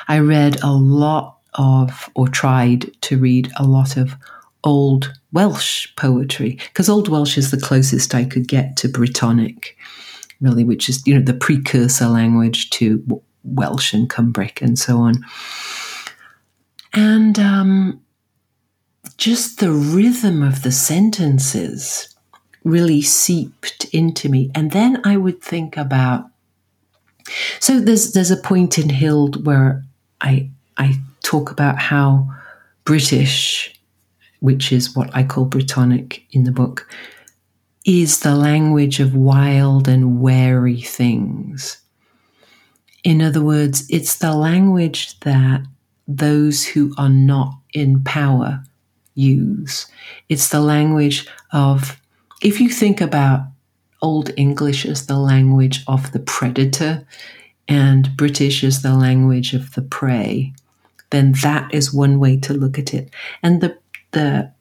I 0.08 0.20
read 0.20 0.58
a 0.64 0.72
lot 0.72 1.40
of, 1.54 2.10
or 2.16 2.28
tried 2.28 2.92
to 3.02 3.18
read 3.18 3.52
a 3.58 3.66
lot 3.66 3.98
of 3.98 4.16
old 4.64 5.14
Welsh 5.32 5.88
poetry, 5.96 6.60
because 6.68 6.88
Old 6.90 7.10
Welsh 7.10 7.38
is 7.38 7.52
the 7.52 7.60
closest 7.60 8.16
I 8.16 8.24
could 8.24 8.48
get 8.48 8.78
to 8.78 8.88
Brittonic, 8.88 9.76
really, 10.42 10.64
which 10.64 10.90
is, 10.90 11.06
you 11.06 11.16
know, 11.16 11.22
the 11.24 11.34
precursor 11.34 12.08
language 12.08 12.70
to 12.72 13.22
Welsh 13.44 13.94
and 13.94 14.10
Cumbric 14.10 14.62
and 14.62 14.80
so 14.80 15.00
on. 15.00 15.26
And 16.94 17.40
um, 17.40 18.02
just 19.18 19.60
the 19.60 19.72
rhythm 19.72 20.44
of 20.44 20.64
the 20.64 20.72
sentences 20.72 22.16
really 22.64 23.02
seeped 23.02 23.86
into 23.94 24.30
me. 24.30 24.50
And 24.56 24.72
then 24.72 25.02
I 25.04 25.18
would 25.18 25.42
think 25.42 25.76
about 25.76 26.26
so 27.60 27.80
there's 27.80 28.14
there's 28.14 28.32
a 28.32 28.38
point 28.38 28.78
in 28.78 28.90
Hild 28.90 29.46
where 29.46 29.84
I 30.22 30.50
I 30.78 31.00
talk 31.24 31.52
about 31.52 31.80
how 31.80 32.30
British, 32.86 33.74
which 34.40 34.72
is 34.72 34.96
what 34.96 35.10
I 35.16 35.24
call 35.24 35.48
Brittonic 35.48 36.22
in 36.32 36.44
the 36.44 36.52
book, 36.52 36.88
is 37.86 38.20
the 38.20 38.36
language 38.36 39.00
of 39.00 39.16
wild 39.16 39.88
and 39.88 40.22
wary 40.22 40.82
things. 40.82 41.78
In 43.04 43.22
other 43.22 43.42
words, 43.42 43.86
it's 43.90 44.18
the 44.18 44.34
language 44.34 45.20
that 45.22 45.62
those 46.08 46.66
who 46.66 46.94
are 46.98 47.10
not 47.10 47.54
in 47.74 48.04
power 48.04 48.64
use. 49.16 49.88
It's 50.30 50.50
the 50.50 50.62
language 50.62 51.28
of, 51.52 52.00
if 52.42 52.60
you 52.60 52.70
think 52.70 53.02
about 53.02 53.42
Old 54.04 54.30
English 54.38 54.86
is 54.86 55.08
the 55.08 55.18
language 55.18 55.84
of 55.88 56.12
the 56.12 56.20
predator, 56.20 57.08
and 57.68 58.16
British 58.16 58.64
is 58.64 58.82
the 58.82 58.94
language 58.94 59.54
of 59.54 59.74
the 59.74 59.82
prey, 59.82 60.54
then 61.10 61.32
that 61.42 61.74
is 61.74 61.94
one 61.94 62.20
way 62.20 62.38
to 62.38 62.54
look 62.54 62.78
at 62.78 62.94
it. 62.94 63.10
And 63.42 63.62
the, 63.62 63.78
the 64.12 64.52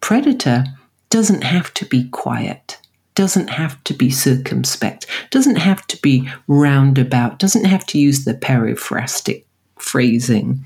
predator 0.00 0.64
doesn't 1.10 1.44
have 1.44 1.72
to 1.74 1.84
be 1.84 2.08
quiet, 2.08 2.78
doesn't 3.14 3.50
have 3.50 3.82
to 3.84 3.94
be 3.94 4.08
circumspect, 4.08 5.06
doesn't 5.30 5.56
have 5.56 5.86
to 5.86 6.00
be 6.02 6.28
roundabout, 6.48 7.38
doesn't 7.38 7.66
have 7.66 7.86
to 7.86 7.98
use 7.98 8.24
the 8.24 8.34
periphrastic 8.34 9.44
phrasing. 9.76 10.64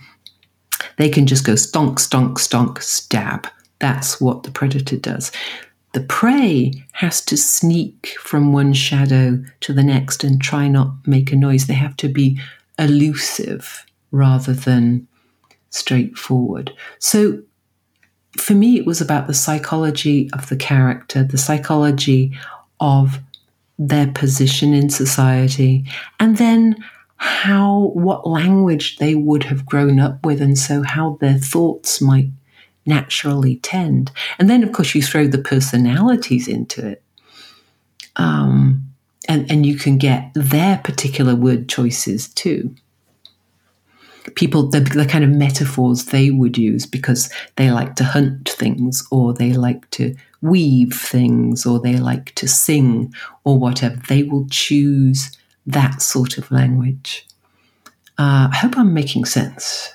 They 0.96 1.08
can 1.08 1.26
just 1.26 1.44
go 1.44 1.54
stonk, 1.54 1.96
stonk, 1.96 2.34
stonk, 2.34 2.80
stab. 2.80 3.48
That's 3.78 4.20
what 4.20 4.44
the 4.44 4.50
predator 4.50 4.96
does. 4.96 5.32
The 5.96 6.02
prey 6.02 6.72
has 6.92 7.24
to 7.24 7.38
sneak 7.38 8.16
from 8.20 8.52
one 8.52 8.74
shadow 8.74 9.42
to 9.60 9.72
the 9.72 9.82
next 9.82 10.24
and 10.24 10.38
try 10.38 10.68
not 10.68 10.90
make 11.06 11.32
a 11.32 11.36
noise. 11.36 11.66
They 11.66 11.72
have 11.72 11.96
to 11.96 12.08
be 12.10 12.38
elusive 12.78 13.86
rather 14.10 14.52
than 14.52 15.08
straightforward. 15.70 16.70
So 16.98 17.40
for 18.36 18.52
me, 18.52 18.76
it 18.76 18.84
was 18.84 19.00
about 19.00 19.26
the 19.26 19.32
psychology 19.32 20.28
of 20.34 20.50
the 20.50 20.56
character, 20.58 21.24
the 21.24 21.38
psychology 21.38 22.38
of 22.78 23.18
their 23.78 24.08
position 24.08 24.74
in 24.74 24.90
society, 24.90 25.86
and 26.20 26.36
then 26.36 26.76
how, 27.16 27.90
what 27.94 28.28
language 28.28 28.98
they 28.98 29.14
would 29.14 29.44
have 29.44 29.64
grown 29.64 29.98
up 29.98 30.26
with, 30.26 30.42
and 30.42 30.58
so 30.58 30.82
how 30.82 31.16
their 31.22 31.38
thoughts 31.38 32.02
might 32.02 32.28
naturally 32.86 33.56
tend. 33.56 34.10
And 34.38 34.48
then, 34.48 34.62
of 34.62 34.72
course, 34.72 34.94
you 34.94 35.02
throw 35.02 35.26
the 35.26 35.38
personalities 35.38 36.48
into 36.48 36.86
it. 36.86 37.02
Um, 38.16 38.86
and, 39.28 39.50
and 39.50 39.66
you 39.66 39.76
can 39.76 39.98
get 39.98 40.30
their 40.34 40.78
particular 40.78 41.34
word 41.34 41.68
choices 41.68 42.28
too. 42.28 42.74
People, 44.34 44.68
the, 44.68 44.80
the 44.80 45.06
kind 45.06 45.24
of 45.24 45.30
metaphors 45.30 46.06
they 46.06 46.30
would 46.30 46.58
use 46.58 46.84
because 46.84 47.32
they 47.56 47.70
like 47.70 47.94
to 47.96 48.04
hunt 48.04 48.48
things 48.48 49.06
or 49.10 49.32
they 49.32 49.52
like 49.52 49.88
to 49.90 50.14
weave 50.42 50.92
things 50.92 51.64
or 51.64 51.80
they 51.80 51.96
like 51.96 52.34
to 52.34 52.48
sing 52.48 53.14
or 53.44 53.58
whatever. 53.58 53.96
They 54.08 54.22
will 54.24 54.46
choose 54.50 55.36
that 55.66 56.02
sort 56.02 56.38
of 56.38 56.50
language. 56.50 57.26
Uh, 58.18 58.48
I 58.50 58.56
hope 58.56 58.78
I'm 58.78 58.94
making 58.94 59.26
sense. 59.26 59.94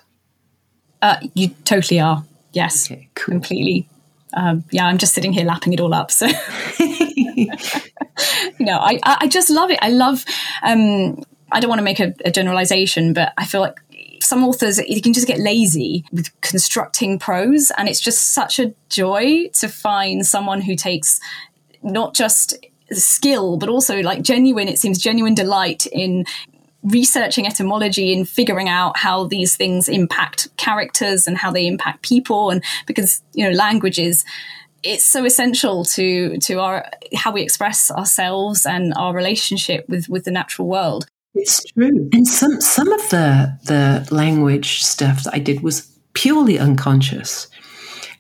Uh, 1.01 1.17
you 1.34 1.49
totally 1.65 1.99
are. 1.99 2.23
Yes, 2.54 2.92
okay, 2.92 3.10
cool. 3.16 3.34
completely. 3.34 3.88
Um, 4.34 4.64
yeah, 4.72 4.86
I'm 4.86 4.98
just 4.98 5.14
sitting 5.14 5.34
here 5.34 5.46
lapping 5.46 5.74
it 5.74 5.80
all 5.80 5.94
up. 5.94 6.10
So, 6.10 6.26
you 6.80 7.48
know, 8.60 8.78
I, 8.78 9.00
I 9.04 9.28
just 9.28 9.50
love 9.50 9.72
it. 9.72 9.80
I 9.82 9.90
love, 9.90 10.24
um, 10.64 11.22
I 11.52 11.60
don't 11.60 11.70
want 11.70 11.80
to 11.80 11.84
make 11.84 12.00
a, 12.00 12.14
a 12.24 12.32
generalization, 12.32 13.14
but 13.14 13.34
I 13.38 13.46
feel 13.46 13.62
like 13.62 13.80
some 14.22 14.44
authors 14.44 14.80
you 14.88 15.02
can 15.02 15.14
just 15.14 15.28
get 15.28 15.40
lazy 15.40 16.06
with 16.12 16.30
constructing 16.42 17.20
prose 17.20 17.72
and 17.78 17.90
it's 17.90 18.00
just 18.00 18.34
such 18.34 18.60
a 18.60 18.74
joy 18.88 19.50
to 19.54 19.68
find 19.68 20.26
someone 20.26 20.62
who 20.62 20.76
takes 20.76 21.20
not 21.82 22.14
just 22.14 22.56
skill 22.92 23.58
but 23.58 23.68
also 23.68 24.02
like 24.02 24.22
genuine 24.22 24.68
it 24.68 24.78
seems 24.78 25.00
genuine 25.00 25.34
delight 25.34 25.86
in 25.88 26.24
researching 26.84 27.46
etymology 27.46 28.13
and 28.13 28.28
figuring 28.28 28.67
out 28.67 28.98
how 28.98 29.26
these 29.26 29.56
things 29.56 29.88
impact 29.88 30.48
characters 30.58 31.28
and 31.28 31.38
how 31.38 31.52
they 31.52 31.67
impact 31.67 32.02
people 32.02 32.50
and 32.50 32.63
because 32.88 33.22
you 33.34 33.46
know 33.46 33.56
languages 33.56 34.26
it's 34.84 35.06
so 35.06 35.26
essential 35.26 35.86
to 35.86 36.38
to 36.38 36.60
our 36.60 36.89
how 37.15 37.32
we 37.32 37.41
express 37.41 37.91
ourselves 37.91 38.65
and 38.65 38.94
our 38.96 39.13
relationship 39.13 39.88
with 39.88 40.10
with 40.10 40.24
the 40.26 40.32
natural 40.32 40.67
world. 40.67 41.06
It's 41.34 41.63
true. 41.63 42.10
And 42.12 42.28
some 42.28 42.60
some 42.62 42.91
of 42.91 43.10
the 43.10 43.58
the 43.65 44.08
language 44.13 44.84
stuff 44.84 45.24
that 45.24 45.34
I 45.34 45.39
did 45.39 45.62
was 45.62 45.88
purely 46.13 46.60
unconscious. 46.60 47.48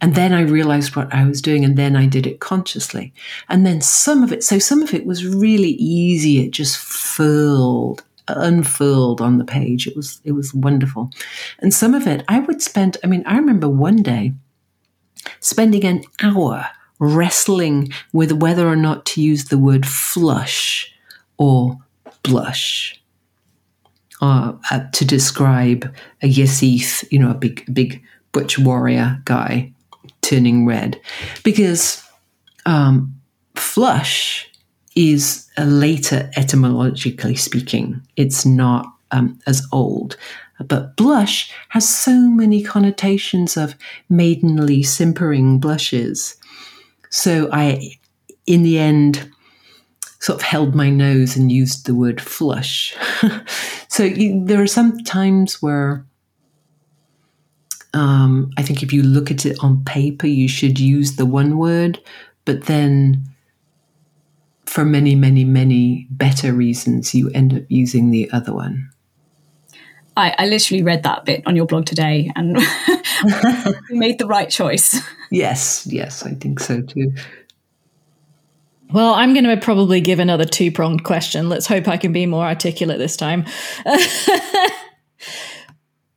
And 0.03 0.15
then 0.15 0.33
I 0.33 0.41
realized 0.41 0.95
what 0.95 1.13
I 1.13 1.25
was 1.25 1.43
doing, 1.43 1.63
and 1.63 1.77
then 1.77 1.95
I 1.95 2.07
did 2.07 2.25
it 2.25 2.39
consciously. 2.39 3.13
And 3.49 3.67
then 3.67 3.81
some 3.81 4.23
of 4.23 4.33
it, 4.33 4.43
so 4.43 4.57
some 4.57 4.81
of 4.81 4.95
it 4.95 5.05
was 5.05 5.27
really 5.27 5.73
easy. 5.73 6.43
It 6.43 6.49
just 6.49 6.77
furled, 6.77 8.03
unfurled 8.27 9.21
on 9.21 9.37
the 9.37 9.45
page. 9.45 9.87
It 9.87 9.95
was 9.95 10.21
it 10.23 10.33
was 10.33 10.53
wonderful. 10.53 11.11
And 11.59 11.73
some 11.73 11.93
of 11.93 12.07
it, 12.07 12.23
I 12.27 12.39
would 12.39 12.61
spend. 12.61 12.97
I 13.03 13.07
mean, 13.07 13.23
I 13.25 13.35
remember 13.35 13.69
one 13.69 14.03
day 14.03 14.33
spending 15.39 15.85
an 15.85 16.03
hour 16.21 16.67
wrestling 16.99 17.91
with 18.13 18.31
whether 18.31 18.67
or 18.67 18.75
not 18.75 19.05
to 19.07 19.21
use 19.21 19.45
the 19.45 19.57
word 19.57 19.85
flush 19.85 20.93
or 21.37 21.77
blush 22.23 23.01
uh, 24.21 24.53
uh, 24.69 24.85
to 24.91 25.03
describe 25.03 25.91
a 26.21 26.29
gesith, 26.29 27.03
you 27.11 27.17
know, 27.17 27.31
a 27.31 27.35
big, 27.35 27.65
big 27.73 28.03
butch 28.31 28.59
warrior 28.59 29.19
guy 29.25 29.73
turning 30.21 30.67
red, 30.67 31.01
because 31.43 32.03
um, 32.67 33.19
flush 33.55 34.50
is 34.95 35.47
a 35.57 35.65
later 35.65 36.29
etymologically 36.35 37.35
speaking. 37.35 38.01
It's 38.17 38.45
not 38.45 38.85
um, 39.11 39.39
as 39.47 39.65
old. 39.71 40.17
But 40.59 40.95
blush 40.95 41.51
has 41.69 41.87
so 41.87 42.13
many 42.13 42.61
connotations 42.61 43.57
of 43.57 43.75
maidenly, 44.09 44.83
simpering 44.83 45.59
blushes. 45.59 46.35
So 47.09 47.49
I, 47.51 47.97
in 48.45 48.63
the 48.63 48.77
end, 48.77 49.29
sort 50.19 50.39
of 50.39 50.43
held 50.43 50.75
my 50.75 50.89
nose 50.89 51.35
and 51.35 51.51
used 51.51 51.85
the 51.85 51.95
word 51.95 52.21
flush. 52.21 52.95
so 53.87 54.03
you, 54.03 54.45
there 54.45 54.61
are 54.61 54.67
some 54.67 54.99
times 54.99 55.61
where 55.61 56.05
um, 57.93 58.51
I 58.57 58.61
think 58.61 58.83
if 58.83 58.93
you 58.93 59.01
look 59.03 59.31
at 59.31 59.45
it 59.45 59.57
on 59.61 59.83
paper, 59.83 60.27
you 60.27 60.47
should 60.47 60.79
use 60.79 61.15
the 61.15 61.25
one 61.25 61.57
word, 61.57 61.99
but 62.45 62.65
then 62.65 63.30
for 64.71 64.85
many, 64.85 65.15
many, 65.15 65.43
many 65.43 66.07
better 66.11 66.53
reasons, 66.53 67.13
you 67.13 67.29
end 67.31 67.53
up 67.53 67.63
using 67.67 68.09
the 68.09 68.31
other 68.31 68.53
one. 68.53 68.89
I, 70.15 70.33
I 70.37 70.45
literally 70.45 70.81
read 70.81 71.03
that 71.03 71.25
bit 71.25 71.43
on 71.45 71.57
your 71.57 71.65
blog 71.65 71.85
today 71.85 72.31
and 72.37 72.53
made 73.89 74.17
the 74.17 74.27
right 74.27 74.49
choice. 74.49 75.01
Yes, 75.29 75.85
yes, 75.87 76.25
I 76.25 76.35
think 76.35 76.61
so 76.61 76.81
too. 76.81 77.13
Well, 78.93 79.13
I'm 79.13 79.33
going 79.33 79.43
to 79.43 79.57
probably 79.57 79.99
give 79.99 80.19
another 80.19 80.45
two 80.45 80.71
pronged 80.71 81.03
question. 81.03 81.49
Let's 81.49 81.67
hope 81.67 81.89
I 81.89 81.97
can 81.97 82.13
be 82.13 82.25
more 82.25 82.45
articulate 82.45 82.97
this 82.97 83.17
time. 83.17 83.43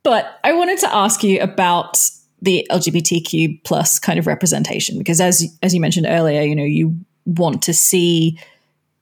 but 0.03 0.39
I 0.45 0.53
wanted 0.53 0.79
to 0.79 0.95
ask 0.95 1.25
you 1.25 1.41
about 1.41 1.97
the 2.41 2.65
LGBTQ 2.71 3.65
plus 3.65 3.99
kind 3.99 4.17
of 4.17 4.27
representation 4.27 4.97
because, 4.97 5.19
as 5.19 5.45
as 5.61 5.73
you 5.73 5.81
mentioned 5.81 6.05
earlier, 6.07 6.41
you 6.41 6.55
know 6.55 6.63
you 6.63 6.97
want 7.25 7.61
to 7.63 7.73
see 7.73 8.39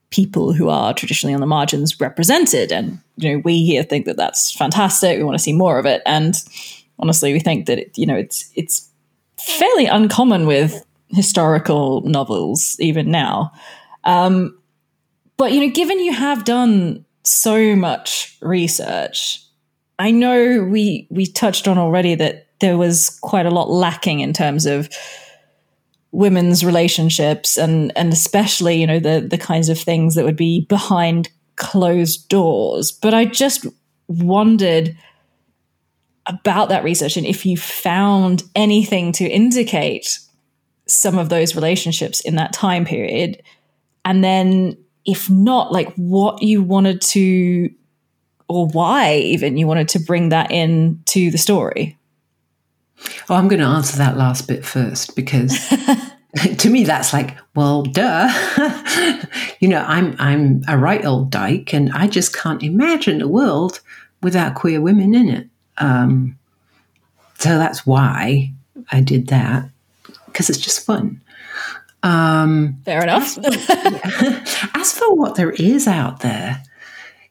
people 0.09 0.53
who 0.53 0.69
are 0.69 0.93
traditionally 0.93 1.33
on 1.33 1.41
the 1.41 1.47
margins 1.47 1.99
represented, 1.99 2.71
and 2.71 2.99
you 3.17 3.33
know 3.33 3.41
we 3.43 3.65
here 3.65 3.83
think 3.83 4.05
that 4.05 4.17
that's 4.17 4.51
fantastic. 4.51 5.17
We 5.17 5.23
want 5.23 5.37
to 5.37 5.43
see 5.43 5.53
more 5.53 5.79
of 5.79 5.85
it, 5.85 6.01
and 6.05 6.35
honestly, 6.99 7.33
we 7.33 7.39
think 7.39 7.65
that 7.65 7.79
it, 7.79 7.97
you 7.97 8.05
know 8.05 8.15
it's 8.15 8.49
it's 8.55 8.89
fairly 9.37 9.85
uncommon 9.85 10.45
with 10.45 10.85
historical 11.09 12.01
novels 12.01 12.77
even 12.79 13.11
now. 13.11 13.51
Um, 14.03 14.57
but 15.37 15.51
you 15.51 15.61
know, 15.61 15.73
given 15.73 15.99
you 15.99 16.13
have 16.13 16.45
done 16.45 17.05
so 17.23 17.75
much 17.75 18.37
research, 18.41 19.43
I 19.99 20.11
know 20.11 20.63
we 20.63 21.07
we 21.09 21.25
touched 21.25 21.67
on 21.67 21.77
already 21.77 22.15
that 22.15 22.47
there 22.59 22.77
was 22.77 23.09
quite 23.21 23.45
a 23.45 23.51
lot 23.51 23.69
lacking 23.69 24.21
in 24.21 24.33
terms 24.33 24.65
of 24.65 24.89
women's 26.13 26.63
relationships 26.63 27.57
and 27.57 27.91
and 27.95 28.13
especially 28.13 28.79
you 28.79 28.87
know 28.87 28.99
the 28.99 29.25
the 29.27 29.37
kinds 29.37 29.67
of 29.67 29.79
things 29.79 30.13
that 30.15 30.23
would 30.23 30.37
be 30.37 30.65
behind 30.69 31.29
closed 31.55 32.29
doors. 32.29 32.91
But 32.91 33.13
I 33.13 33.25
just 33.25 33.65
wondered 34.07 34.95
about 36.25 36.69
that 36.69 36.83
research 36.83 37.17
and 37.17 37.25
if 37.25 37.45
you 37.45 37.57
found 37.57 38.43
anything 38.55 39.11
to 39.11 39.25
indicate 39.25 40.19
some 40.87 41.17
of 41.17 41.29
those 41.29 41.55
relationships 41.55 42.21
in 42.21 42.35
that 42.35 42.53
time 42.53 42.85
period 42.85 43.41
and 44.05 44.23
then 44.23 44.77
if 45.05 45.29
not 45.29 45.71
like 45.73 45.93
what 45.95 46.41
you 46.41 46.61
wanted 46.61 47.01
to 47.01 47.69
or 48.47 48.67
why 48.67 49.15
even 49.15 49.57
you 49.57 49.67
wanted 49.67 49.89
to 49.89 49.99
bring 49.99 50.29
that 50.29 50.49
in 50.49 51.01
to 51.05 51.29
the 51.29 51.37
story 51.37 51.97
oh 53.29 53.35
i'm 53.35 53.47
going 53.47 53.61
to 53.61 53.67
answer 53.67 53.97
that 53.97 54.17
last 54.17 54.47
bit 54.47 54.65
first 54.65 55.15
because 55.15 55.69
to 56.57 56.69
me 56.69 56.83
that's 56.83 57.13
like 57.13 57.37
well 57.55 57.83
duh 57.83 58.29
you 59.59 59.67
know 59.67 59.83
i'm 59.87 60.15
i'm 60.19 60.61
a 60.67 60.77
right 60.77 61.05
old 61.05 61.29
dyke 61.29 61.73
and 61.73 61.91
i 61.93 62.07
just 62.07 62.35
can't 62.35 62.63
imagine 62.63 63.21
a 63.21 63.27
world 63.27 63.81
without 64.21 64.55
queer 64.55 64.81
women 64.81 65.13
in 65.13 65.29
it 65.29 65.47
um, 65.77 66.37
so 67.39 67.57
that's 67.57 67.85
why 67.85 68.51
i 68.91 69.01
did 69.01 69.27
that 69.27 69.69
because 70.33 70.49
it's 70.49 70.59
just 70.59 70.85
fun. 70.85 71.21
Um, 72.01 72.81
Fair 72.83 73.03
enough. 73.03 73.37
as, 73.37 73.65
for, 73.65 74.69
as 74.77 74.97
for 74.97 75.15
what 75.15 75.35
there 75.35 75.51
is 75.51 75.87
out 75.87 76.19
there, 76.19 76.61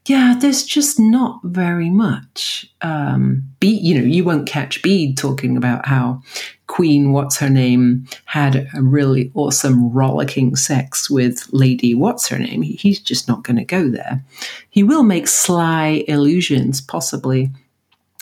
yeah, 0.07 0.37
there's 0.38 0.65
just 0.65 0.99
not 0.99 1.41
very 1.45 1.88
much. 1.88 2.69
Um, 2.81 3.45
Bede, 3.61 3.83
you 3.83 3.95
know, 3.95 4.05
you 4.05 4.25
won't 4.25 4.49
catch 4.49 4.83
Bede 4.83 5.17
talking 5.17 5.57
about 5.57 5.87
how 5.87 6.23
Queen, 6.67 7.12
what's 7.12 7.38
her 7.38 7.51
name, 7.51 8.07
had 8.25 8.69
a 8.75 8.83
really 8.83 9.31
awesome 9.35 9.93
rollicking 9.93 10.57
sex 10.57 11.09
with 11.09 11.47
Lady, 11.53 11.95
what's 11.95 12.29
her 12.29 12.38
name. 12.38 12.62
He, 12.62 12.73
he's 12.73 12.99
just 12.99 13.29
not 13.29 13.45
going 13.45 13.59
to 13.59 13.65
go 13.65 13.88
there. 13.88 14.25
He 14.71 14.83
will 14.83 15.05
make 15.05 15.29
sly 15.29 16.05
allusions, 16.09 16.81
possibly, 16.81 17.51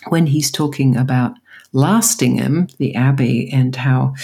when 0.09 0.27
he's 0.27 0.51
talking 0.51 0.97
about 0.97 1.35
Lastingham, 1.72 2.66
the 2.78 2.94
abbey, 2.94 3.48
and 3.52 3.76
how 3.76 4.14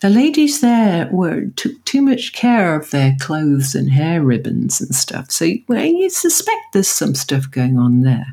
the 0.00 0.10
ladies 0.10 0.60
there 0.60 1.08
were 1.12 1.46
took 1.56 1.84
too 1.84 2.02
much 2.02 2.32
care 2.32 2.74
of 2.74 2.90
their 2.90 3.16
clothes 3.20 3.74
and 3.74 3.90
hair 3.90 4.22
ribbons 4.22 4.80
and 4.80 4.94
stuff. 4.94 5.30
So 5.30 5.48
well, 5.68 5.84
you 5.84 6.10
suspect 6.10 6.72
there's 6.72 6.88
some 6.88 7.14
stuff 7.14 7.50
going 7.50 7.78
on 7.78 8.02
there. 8.02 8.26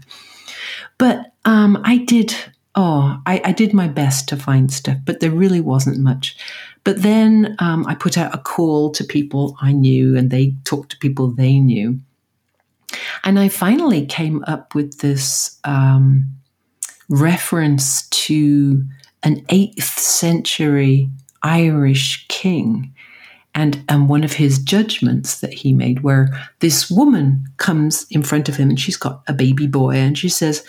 But 0.97 1.33
um, 1.45 1.79
I 1.83 1.97
did. 1.97 2.35
Oh, 2.77 3.21
I, 3.25 3.41
I, 3.45 3.51
did 3.53 3.73
my 3.73 3.87
best 3.87 4.27
to 4.27 4.35
find 4.35 4.69
stuff, 4.69 4.97
but 5.05 5.21
there 5.21 5.31
really 5.31 5.61
wasn't 5.61 5.97
much. 5.97 6.35
But 6.83 7.03
then 7.03 7.55
um, 7.59 7.85
I 7.87 7.95
put 7.95 8.17
out 8.17 8.35
a 8.35 8.37
call 8.37 8.91
to 8.91 9.03
people 9.05 9.55
I 9.61 9.71
knew, 9.71 10.17
and 10.17 10.29
they 10.29 10.55
talked 10.65 10.91
to 10.91 10.97
people 10.97 11.29
they 11.29 11.57
knew. 11.57 12.01
And 13.23 13.39
I 13.39 13.47
finally 13.47 14.05
came 14.05 14.43
up 14.45 14.75
with 14.75 14.99
this 14.99 15.57
um, 15.63 16.34
reference 17.09 18.07
to 18.09 18.83
an 19.23 19.41
8th 19.45 19.81
century 19.81 21.09
Irish 21.43 22.25
king 22.27 22.93
and, 23.53 23.83
and 23.87 24.09
one 24.09 24.23
of 24.23 24.33
his 24.33 24.59
judgments 24.59 25.39
that 25.39 25.53
he 25.53 25.73
made, 25.73 26.01
where 26.01 26.29
this 26.59 26.91
woman 26.91 27.47
comes 27.57 28.05
in 28.11 28.21
front 28.21 28.49
of 28.49 28.57
him 28.57 28.69
and 28.69 28.79
she's 28.79 28.97
got 28.97 29.23
a 29.27 29.33
baby 29.33 29.65
boy 29.65 29.95
and 29.95 30.17
she 30.17 30.27
says, 30.27 30.65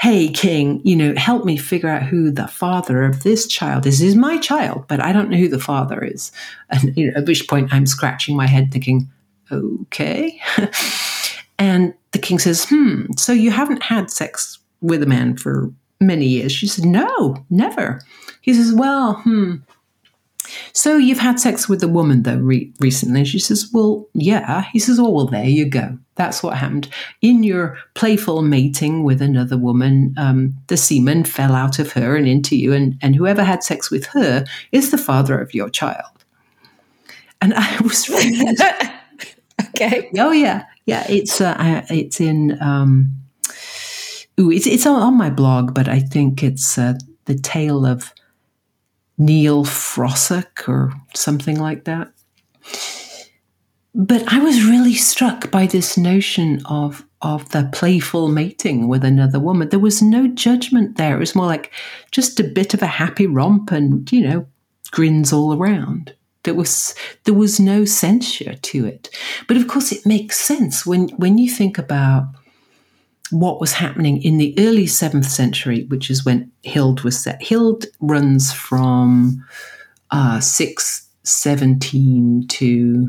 Hey, 0.00 0.28
king, 0.28 0.80
you 0.84 0.96
know, 0.96 1.14
help 1.16 1.44
me 1.44 1.56
figure 1.56 1.88
out 1.88 2.02
who 2.02 2.32
the 2.32 2.48
father 2.48 3.04
of 3.04 3.22
this 3.22 3.46
child 3.46 3.86
is. 3.86 4.00
This 4.00 4.08
is 4.08 4.16
my 4.16 4.38
child, 4.38 4.86
but 4.88 5.00
I 5.00 5.12
don't 5.12 5.30
know 5.30 5.36
who 5.36 5.48
the 5.48 5.60
father 5.60 6.02
is. 6.02 6.32
And 6.68 6.96
you 6.96 7.06
know, 7.06 7.18
at 7.18 7.26
which 7.26 7.48
point 7.48 7.72
I'm 7.72 7.86
scratching 7.86 8.36
my 8.36 8.46
head 8.46 8.72
thinking, 8.72 9.08
Okay. 9.52 10.40
and 11.58 11.94
the 12.10 12.18
king 12.18 12.40
says, 12.40 12.66
Hmm, 12.68 13.12
so 13.16 13.32
you 13.32 13.50
haven't 13.52 13.84
had 13.84 14.10
sex 14.10 14.58
with 14.84 15.02
a 15.02 15.06
man 15.06 15.36
for 15.36 15.72
many 16.00 16.26
years? 16.26 16.52
She 16.52 16.66
said, 16.66 16.84
No, 16.84 17.44
never. 17.50 18.00
He 18.40 18.54
says, 18.54 18.72
Well, 18.72 19.14
hmm. 19.14 19.56
So 20.72 20.96
you've 20.96 21.18
had 21.18 21.40
sex 21.40 21.68
with 21.68 21.82
a 21.82 21.88
woman 21.88 22.22
though 22.22 22.36
re- 22.38 22.72
recently? 22.78 23.24
She 23.24 23.38
says, 23.38 23.70
Well, 23.72 24.06
yeah. 24.14 24.64
He 24.72 24.78
says, 24.78 24.98
Oh, 24.98 25.08
well, 25.08 25.26
there 25.26 25.44
you 25.44 25.66
go. 25.66 25.98
That's 26.16 26.42
what 26.42 26.56
happened. 26.56 26.88
In 27.22 27.42
your 27.42 27.76
playful 27.94 28.42
mating 28.42 29.02
with 29.04 29.20
another 29.20 29.56
woman, 29.56 30.14
um, 30.16 30.54
the 30.68 30.76
semen 30.76 31.24
fell 31.24 31.54
out 31.54 31.78
of 31.78 31.92
her 31.92 32.14
and 32.14 32.28
into 32.28 32.56
you, 32.56 32.72
and, 32.72 32.96
and 33.02 33.16
whoever 33.16 33.42
had 33.42 33.64
sex 33.64 33.90
with 33.90 34.06
her 34.06 34.44
is 34.70 34.90
the 34.90 34.98
father 34.98 35.40
of 35.40 35.54
your 35.54 35.68
child. 35.68 36.24
And 37.40 37.54
I 37.54 37.80
was 37.82 38.08
really. 38.08 38.56
okay. 39.70 40.10
Oh, 40.18 40.30
yeah. 40.30 40.66
Yeah. 40.86 41.04
It's, 41.08 41.40
uh, 41.40 41.84
it's 41.88 42.20
in. 42.20 42.60
Um, 42.62 43.23
Ooh, 44.40 44.50
it's 44.50 44.66
it's 44.66 44.86
on 44.86 45.16
my 45.16 45.30
blog, 45.30 45.74
but 45.74 45.88
I 45.88 46.00
think 46.00 46.42
it's 46.42 46.76
uh, 46.76 46.94
the 47.26 47.36
tale 47.36 47.86
of 47.86 48.12
Niall 49.16 49.64
Frossach 49.64 50.68
or 50.68 50.92
something 51.14 51.58
like 51.58 51.84
that. 51.84 52.10
But 53.94 54.24
I 54.32 54.40
was 54.40 54.64
really 54.64 54.94
struck 54.94 55.50
by 55.52 55.66
this 55.66 55.96
notion 55.96 56.64
of 56.66 57.06
of 57.22 57.48
the 57.50 57.70
playful 57.72 58.28
mating 58.28 58.88
with 58.88 59.04
another 59.04 59.38
woman. 59.38 59.68
There 59.68 59.78
was 59.78 60.02
no 60.02 60.26
judgment 60.26 60.96
there. 60.96 61.16
It 61.16 61.20
was 61.20 61.36
more 61.36 61.46
like 61.46 61.72
just 62.10 62.40
a 62.40 62.44
bit 62.44 62.74
of 62.74 62.82
a 62.82 62.86
happy 62.86 63.26
romp 63.26 63.70
and, 63.72 64.10
you 64.12 64.20
know, 64.28 64.46
grins 64.90 65.32
all 65.32 65.56
around. 65.56 66.12
There 66.42 66.54
was 66.54 66.94
there 67.24 67.34
was 67.34 67.58
no 67.60 67.84
censure 67.84 68.54
to 68.54 68.84
it. 68.84 69.08
But 69.46 69.56
of 69.56 69.68
course 69.68 69.92
it 69.92 70.04
makes 70.04 70.38
sense 70.38 70.84
when 70.84 71.08
when 71.10 71.38
you 71.38 71.48
think 71.48 71.78
about 71.78 72.26
what 73.40 73.60
was 73.60 73.72
happening 73.72 74.22
in 74.22 74.38
the 74.38 74.54
early 74.58 74.86
7th 74.86 75.24
century, 75.24 75.84
which 75.88 76.10
is 76.10 76.24
when 76.24 76.50
Hild 76.64 77.02
was 77.02 77.20
set. 77.20 77.42
Hild 77.42 77.86
runs 78.00 78.52
from 78.52 79.44
uh, 80.10 80.40
617 80.40 82.46
to 82.48 83.08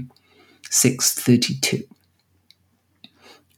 632. 0.70 1.84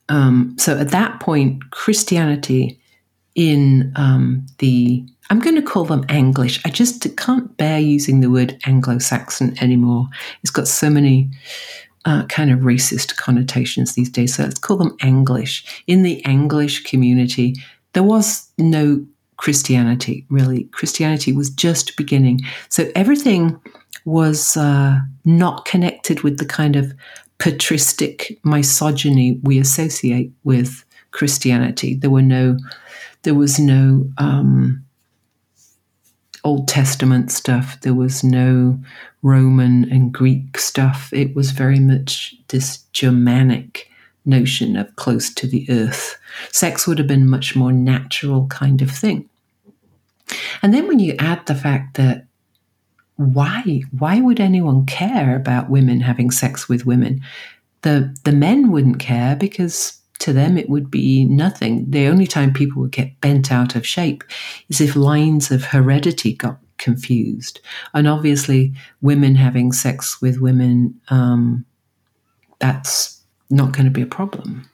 Um, 0.09 0.55
so 0.59 0.77
at 0.77 0.91
that 0.91 1.19
point, 1.19 1.71
Christianity 1.71 2.79
in 3.35 3.93
um, 3.95 4.45
the 4.57 5.05
I'm 5.29 5.39
going 5.39 5.55
to 5.55 5.61
call 5.61 5.83
them 5.83 6.05
Anglish. 6.09 6.61
I 6.65 6.69
just 6.69 7.15
can't 7.17 7.55
bear 7.57 7.79
using 7.79 8.21
the 8.21 8.29
word 8.29 8.59
Anglo 8.65 8.97
Saxon 8.97 9.61
anymore. 9.61 10.07
It's 10.41 10.51
got 10.51 10.67
so 10.67 10.89
many 10.89 11.29
uh, 12.07 12.25
kind 12.27 12.49
of 12.49 12.59
racist 12.59 13.17
connotations 13.17 13.93
these 13.93 14.09
days. 14.09 14.35
So 14.35 14.43
let's 14.43 14.57
call 14.57 14.77
them 14.77 14.95
Anglish. 15.01 15.83
In 15.87 16.03
the 16.03 16.23
Anglish 16.23 16.83
community, 16.83 17.55
there 17.91 18.01
was 18.03 18.49
no 18.57 19.05
Christianity, 19.35 20.25
really. 20.29 20.63
Christianity 20.71 21.33
was 21.33 21.49
just 21.49 21.97
beginning. 21.97 22.39
So 22.69 22.89
everything 22.95 23.59
was 24.05 24.55
uh, 24.55 24.99
not 25.25 25.65
connected 25.65 26.21
with 26.21 26.37
the 26.37 26.45
kind 26.45 26.77
of 26.77 26.93
patristic 27.39 28.39
misogyny 28.45 29.39
we 29.43 29.59
associate 29.59 30.31
with 30.45 30.85
Christianity. 31.11 31.95
There 31.95 32.09
were 32.09 32.21
no, 32.21 32.57
there 33.23 33.35
was 33.35 33.59
no 33.59 34.09
um, 34.17 34.81
Old 36.43 36.67
Testament 36.67 37.31
stuff. 37.31 37.79
There 37.81 37.93
was 37.93 38.23
no 38.23 38.79
Roman 39.21 39.89
and 39.91 40.11
Greek 40.13 40.57
stuff. 40.57 41.11
It 41.13 41.35
was 41.35 41.51
very 41.51 41.79
much 41.79 42.35
this 42.49 42.79
Germanic 42.93 43.89
notion 44.25 44.75
of 44.75 44.95
close 44.95 45.33
to 45.33 45.47
the 45.47 45.65
earth. 45.69 46.17
Sex 46.51 46.87
would 46.87 46.97
have 46.97 47.07
been 47.07 47.29
much 47.29 47.55
more 47.55 47.71
natural 47.71 48.47
kind 48.47 48.81
of 48.81 48.91
thing. 48.91 49.29
And 50.61 50.73
then 50.73 50.87
when 50.87 50.99
you 50.99 51.15
add 51.19 51.45
the 51.45 51.55
fact 51.55 51.95
that 51.97 52.25
why 53.15 53.81
why 53.97 54.19
would 54.21 54.39
anyone 54.39 54.85
care 54.85 55.35
about 55.35 55.69
women 55.69 56.01
having 56.01 56.29
sex 56.29 56.69
with 56.69 56.85
women? 56.85 57.21
The 57.81 58.15
the 58.23 58.31
men 58.31 58.71
wouldn't 58.71 58.99
care 58.99 59.35
because 59.35 59.99
to 60.19 60.33
them 60.33 60.57
it 60.57 60.69
would 60.69 60.89
be 60.89 61.25
nothing. 61.25 61.89
The 61.89 62.07
only 62.07 62.27
time 62.27 62.53
people 62.53 62.81
would 62.81 62.91
get 62.91 63.19
bent 63.21 63.51
out 63.51 63.75
of 63.75 63.85
shape 63.85 64.23
is 64.69 64.81
if 64.81 64.95
lines 64.95 65.51
of 65.51 65.65
heredity 65.65 66.33
got 66.33 66.59
confused. 66.77 67.59
And 67.93 68.07
obviously, 68.07 68.73
women 69.01 69.35
having 69.35 69.71
sex 69.71 70.21
with 70.21 70.39
women, 70.39 70.99
um, 71.09 71.65
that's 72.59 73.21
not 73.49 73.71
going 73.71 73.85
to 73.85 73.91
be 73.91 74.01
a 74.01 74.07
problem. 74.07 74.69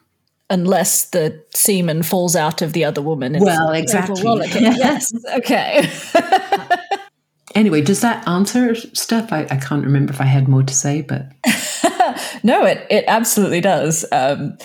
Unless 0.50 1.10
the 1.10 1.42
semen 1.54 2.02
falls 2.02 2.36
out 2.36 2.62
of 2.62 2.74
the 2.74 2.84
other 2.84 3.00
woman. 3.00 3.36
Well, 3.40 3.70
exactly. 3.70 4.22
yes. 4.54 5.12
Okay. 5.36 5.88
anyway, 7.54 7.80
does 7.80 8.02
that 8.02 8.26
answer 8.28 8.74
stuff? 8.74 9.32
I, 9.32 9.46
I, 9.50 9.56
can't 9.56 9.84
remember 9.84 10.12
if 10.12 10.20
I 10.20 10.26
had 10.26 10.46
more 10.46 10.62
to 10.62 10.74
say, 10.74 11.00
but 11.00 11.32
no, 12.44 12.64
it 12.66 12.86
it 12.90 13.04
absolutely 13.08 13.62
does. 13.62 14.04
Um, 14.12 14.58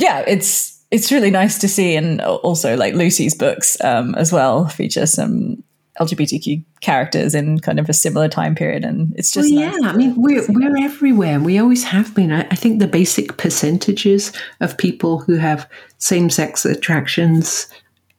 yeah, 0.00 0.24
it's 0.26 0.82
it's 0.90 1.12
really 1.12 1.30
nice 1.30 1.58
to 1.58 1.68
see, 1.68 1.94
and 1.94 2.20
also 2.20 2.76
like 2.76 2.94
Lucy's 2.94 3.34
books 3.34 3.80
um, 3.82 4.14
as 4.16 4.32
well 4.32 4.66
feature 4.66 5.06
some 5.06 5.62
LGBTQ 6.00 6.64
characters 6.80 7.34
in 7.34 7.60
kind 7.60 7.78
of 7.78 7.88
a 7.88 7.92
similar 7.92 8.28
time 8.28 8.54
period, 8.54 8.84
and 8.84 9.12
it's 9.16 9.30
just 9.30 9.52
well, 9.54 9.60
yeah. 9.60 9.88
I 9.88 9.92
mean, 9.94 10.14
we're 10.16 10.44
we're 10.48 10.76
everywhere. 10.78 11.38
We 11.38 11.58
always 11.58 11.84
have 11.84 12.14
been. 12.14 12.32
I, 12.32 12.40
I 12.50 12.56
think 12.56 12.78
the 12.78 12.88
basic 12.88 13.36
percentages 13.36 14.32
of 14.60 14.78
people 14.78 15.18
who 15.20 15.36
have 15.36 15.68
same 15.98 16.30
sex 16.30 16.64
attractions 16.64 17.68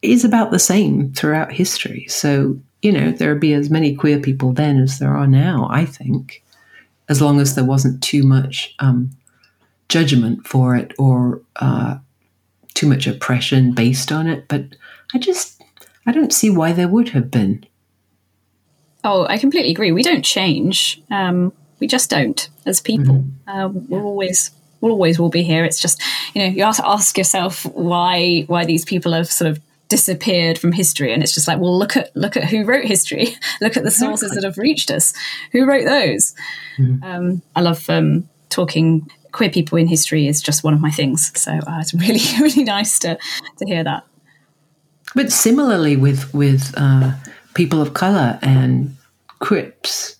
is 0.00 0.24
about 0.24 0.50
the 0.50 0.58
same 0.58 1.12
throughout 1.12 1.52
history. 1.52 2.06
So 2.08 2.58
you 2.82 2.92
know, 2.92 3.12
there 3.12 3.30
would 3.30 3.40
be 3.40 3.54
as 3.54 3.70
many 3.70 3.94
queer 3.94 4.18
people 4.18 4.52
then 4.52 4.78
as 4.78 4.98
there 4.98 5.14
are 5.16 5.26
now. 5.26 5.68
I 5.70 5.84
think, 5.84 6.42
as 7.08 7.20
long 7.20 7.40
as 7.40 7.54
there 7.54 7.64
wasn't 7.64 8.02
too 8.02 8.22
much 8.22 8.74
um, 8.78 9.10
judgment 9.92 10.46
for 10.46 10.74
it 10.74 10.94
or 10.98 11.42
uh, 11.56 11.98
too 12.72 12.88
much 12.88 13.06
oppression 13.06 13.72
based 13.72 14.10
on 14.10 14.26
it. 14.26 14.48
But 14.48 14.64
I 15.12 15.18
just, 15.18 15.62
I 16.06 16.12
don't 16.12 16.32
see 16.32 16.48
why 16.48 16.72
there 16.72 16.88
would 16.88 17.10
have 17.10 17.30
been. 17.30 17.66
Oh, 19.04 19.26
I 19.26 19.36
completely 19.36 19.70
agree. 19.70 19.92
We 19.92 20.02
don't 20.02 20.24
change. 20.24 21.02
Um, 21.10 21.52
we 21.78 21.86
just 21.86 22.08
don't 22.08 22.48
as 22.64 22.80
people. 22.80 23.16
Mm-hmm. 23.16 23.50
Uh, 23.50 23.68
we're 23.68 24.02
always 24.02 24.50
we'll 24.80 24.92
always 24.92 25.18
will 25.18 25.28
be 25.28 25.42
here. 25.42 25.64
It's 25.64 25.80
just 25.80 26.00
you 26.32 26.42
know 26.42 26.48
you 26.48 26.64
have 26.64 26.76
to 26.76 26.88
ask 26.88 27.18
yourself 27.18 27.66
why 27.66 28.44
why 28.46 28.64
these 28.64 28.84
people 28.84 29.12
have 29.12 29.30
sort 29.30 29.50
of 29.50 29.60
disappeared 29.88 30.58
from 30.58 30.72
history, 30.72 31.12
and 31.12 31.22
it's 31.22 31.34
just 31.34 31.48
like 31.48 31.58
well 31.58 31.76
look 31.76 31.96
at 31.96 32.14
look 32.16 32.36
at 32.36 32.44
who 32.44 32.64
wrote 32.64 32.84
history. 32.84 33.36
look 33.60 33.76
at 33.76 33.82
the 33.82 33.90
sources 33.90 34.30
that 34.32 34.44
have 34.44 34.56
reached 34.56 34.90
us. 34.90 35.12
Who 35.50 35.66
wrote 35.66 35.84
those? 35.84 36.34
Mm-hmm. 36.78 37.04
Um, 37.04 37.42
I 37.56 37.60
love 37.60 37.90
um, 37.90 38.28
talking 38.48 39.10
queer 39.32 39.50
people 39.50 39.78
in 39.78 39.86
history 39.86 40.26
is 40.26 40.40
just 40.40 40.62
one 40.62 40.74
of 40.74 40.80
my 40.80 40.90
things. 40.90 41.32
So 41.40 41.52
uh, 41.52 41.78
it's 41.80 41.94
really, 41.94 42.20
really 42.40 42.64
nice 42.64 42.98
to, 43.00 43.18
to 43.58 43.66
hear 43.66 43.82
that. 43.84 44.04
But 45.14 45.30
similarly 45.30 45.96
with 45.96 46.32
with 46.32 46.72
uh, 46.76 47.12
people 47.54 47.82
of 47.82 47.94
color 47.94 48.38
and 48.42 48.96
Crips 49.40 50.16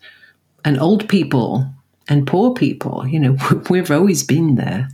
and 0.64 0.80
old 0.80 1.08
people 1.08 1.64
and 2.08 2.26
poor 2.26 2.52
people, 2.52 3.06
you 3.06 3.20
know, 3.20 3.36
we've 3.70 3.90
always 3.90 4.24
been 4.24 4.56
there. 4.56 4.88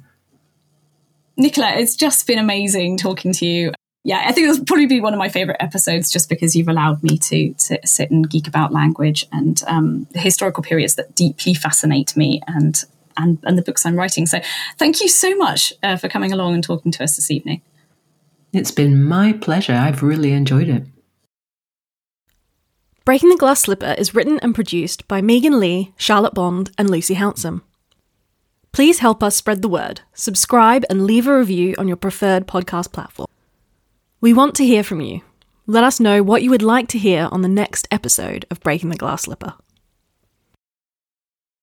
Nicola, 1.39 1.73
it's 1.77 1.97
just 1.97 2.27
been 2.27 2.39
amazing 2.39 2.99
talking 2.99 3.33
to 3.33 3.47
you. 3.47 3.73
Yeah, 4.05 4.23
I 4.27 4.33
think 4.33 4.49
it'll 4.49 4.64
probably 4.66 4.87
be 4.87 5.01
one 5.01 5.14
of 5.14 5.19
my 5.19 5.31
favorite 5.31 5.57
episodes 5.61 6.11
just 6.11 6.29
because 6.29 6.55
you've 6.55 6.69
allowed 6.69 7.03
me 7.03 7.16
to, 7.19 7.55
to 7.55 7.87
sit 7.87 8.11
and 8.11 8.29
geek 8.29 8.47
about 8.47 8.73
language 8.73 9.27
and 9.33 9.62
um, 9.66 10.07
the 10.12 10.19
historical 10.19 10.62
periods 10.62 10.97
that 10.97 11.14
deeply 11.14 11.55
fascinate 11.55 12.14
me 12.14 12.43
and 12.47 12.85
and, 13.19 13.39
and 13.43 13.59
the 13.59 13.62
books 13.62 13.85
I'm 13.85 13.97
writing. 13.97 14.27
So 14.27 14.41
thank 14.79 15.01
you 15.01 15.09
so 15.09 15.37
much 15.37 15.73
uh, 15.83 15.97
for 15.97 16.09
coming 16.09 16.33
along 16.33 16.55
and 16.55 16.64
talking 16.64 16.93
to 16.93 17.05
us 17.05 17.16
this 17.16 17.31
evening. 17.31 17.62
It's 18.53 18.71
been 18.71 19.05
my 19.05 19.35
pleasure. 19.35 19.75
I've 19.75 20.03
really 20.03 20.33
enjoyed 20.33 20.69
it. 20.69 20.85
Breaking 23.05 23.31
the 23.31 23.37
Glass 23.37 23.61
Slipper 23.61 23.95
is 23.97 24.14
written 24.14 24.39
and 24.41 24.55
produced 24.55 25.09
by 25.09 25.21
Megan 25.21 25.59
Leigh, 25.59 25.93
Charlotte 25.97 26.35
Bond, 26.35 26.71
and 26.77 26.91
Lucy 26.91 27.14
Hounsom. 27.14 27.62
Please 28.73 28.99
help 28.99 29.23
us 29.23 29.35
spread 29.35 29.62
the 29.62 29.69
word, 29.69 30.03
subscribe, 30.12 30.85
and 30.91 31.07
leave 31.07 31.27
a 31.27 31.37
review 31.37 31.75
on 31.79 31.89
your 31.89 31.97
preferred 31.97 32.47
podcast 32.47 32.93
platform. 32.93 33.29
We 34.21 34.35
want 34.35 34.55
to 34.57 34.66
hear 34.66 34.85
from 34.85 35.01
you. 35.01 35.23
Let 35.66 35.85
us 35.85 36.01
know 36.01 36.23
what 36.23 36.43
you 36.43 36.51
would 36.51 36.62
like 36.62 36.89
to 36.89 36.99
hear 36.99 37.29
on 37.33 37.43
the 37.43 37.49
next 37.49 37.89
episode 37.91 38.45
of 38.51 38.61
Breaking 38.61 38.91
the 38.91 38.97
Glass 38.97 39.23
Slipper. 39.23 39.55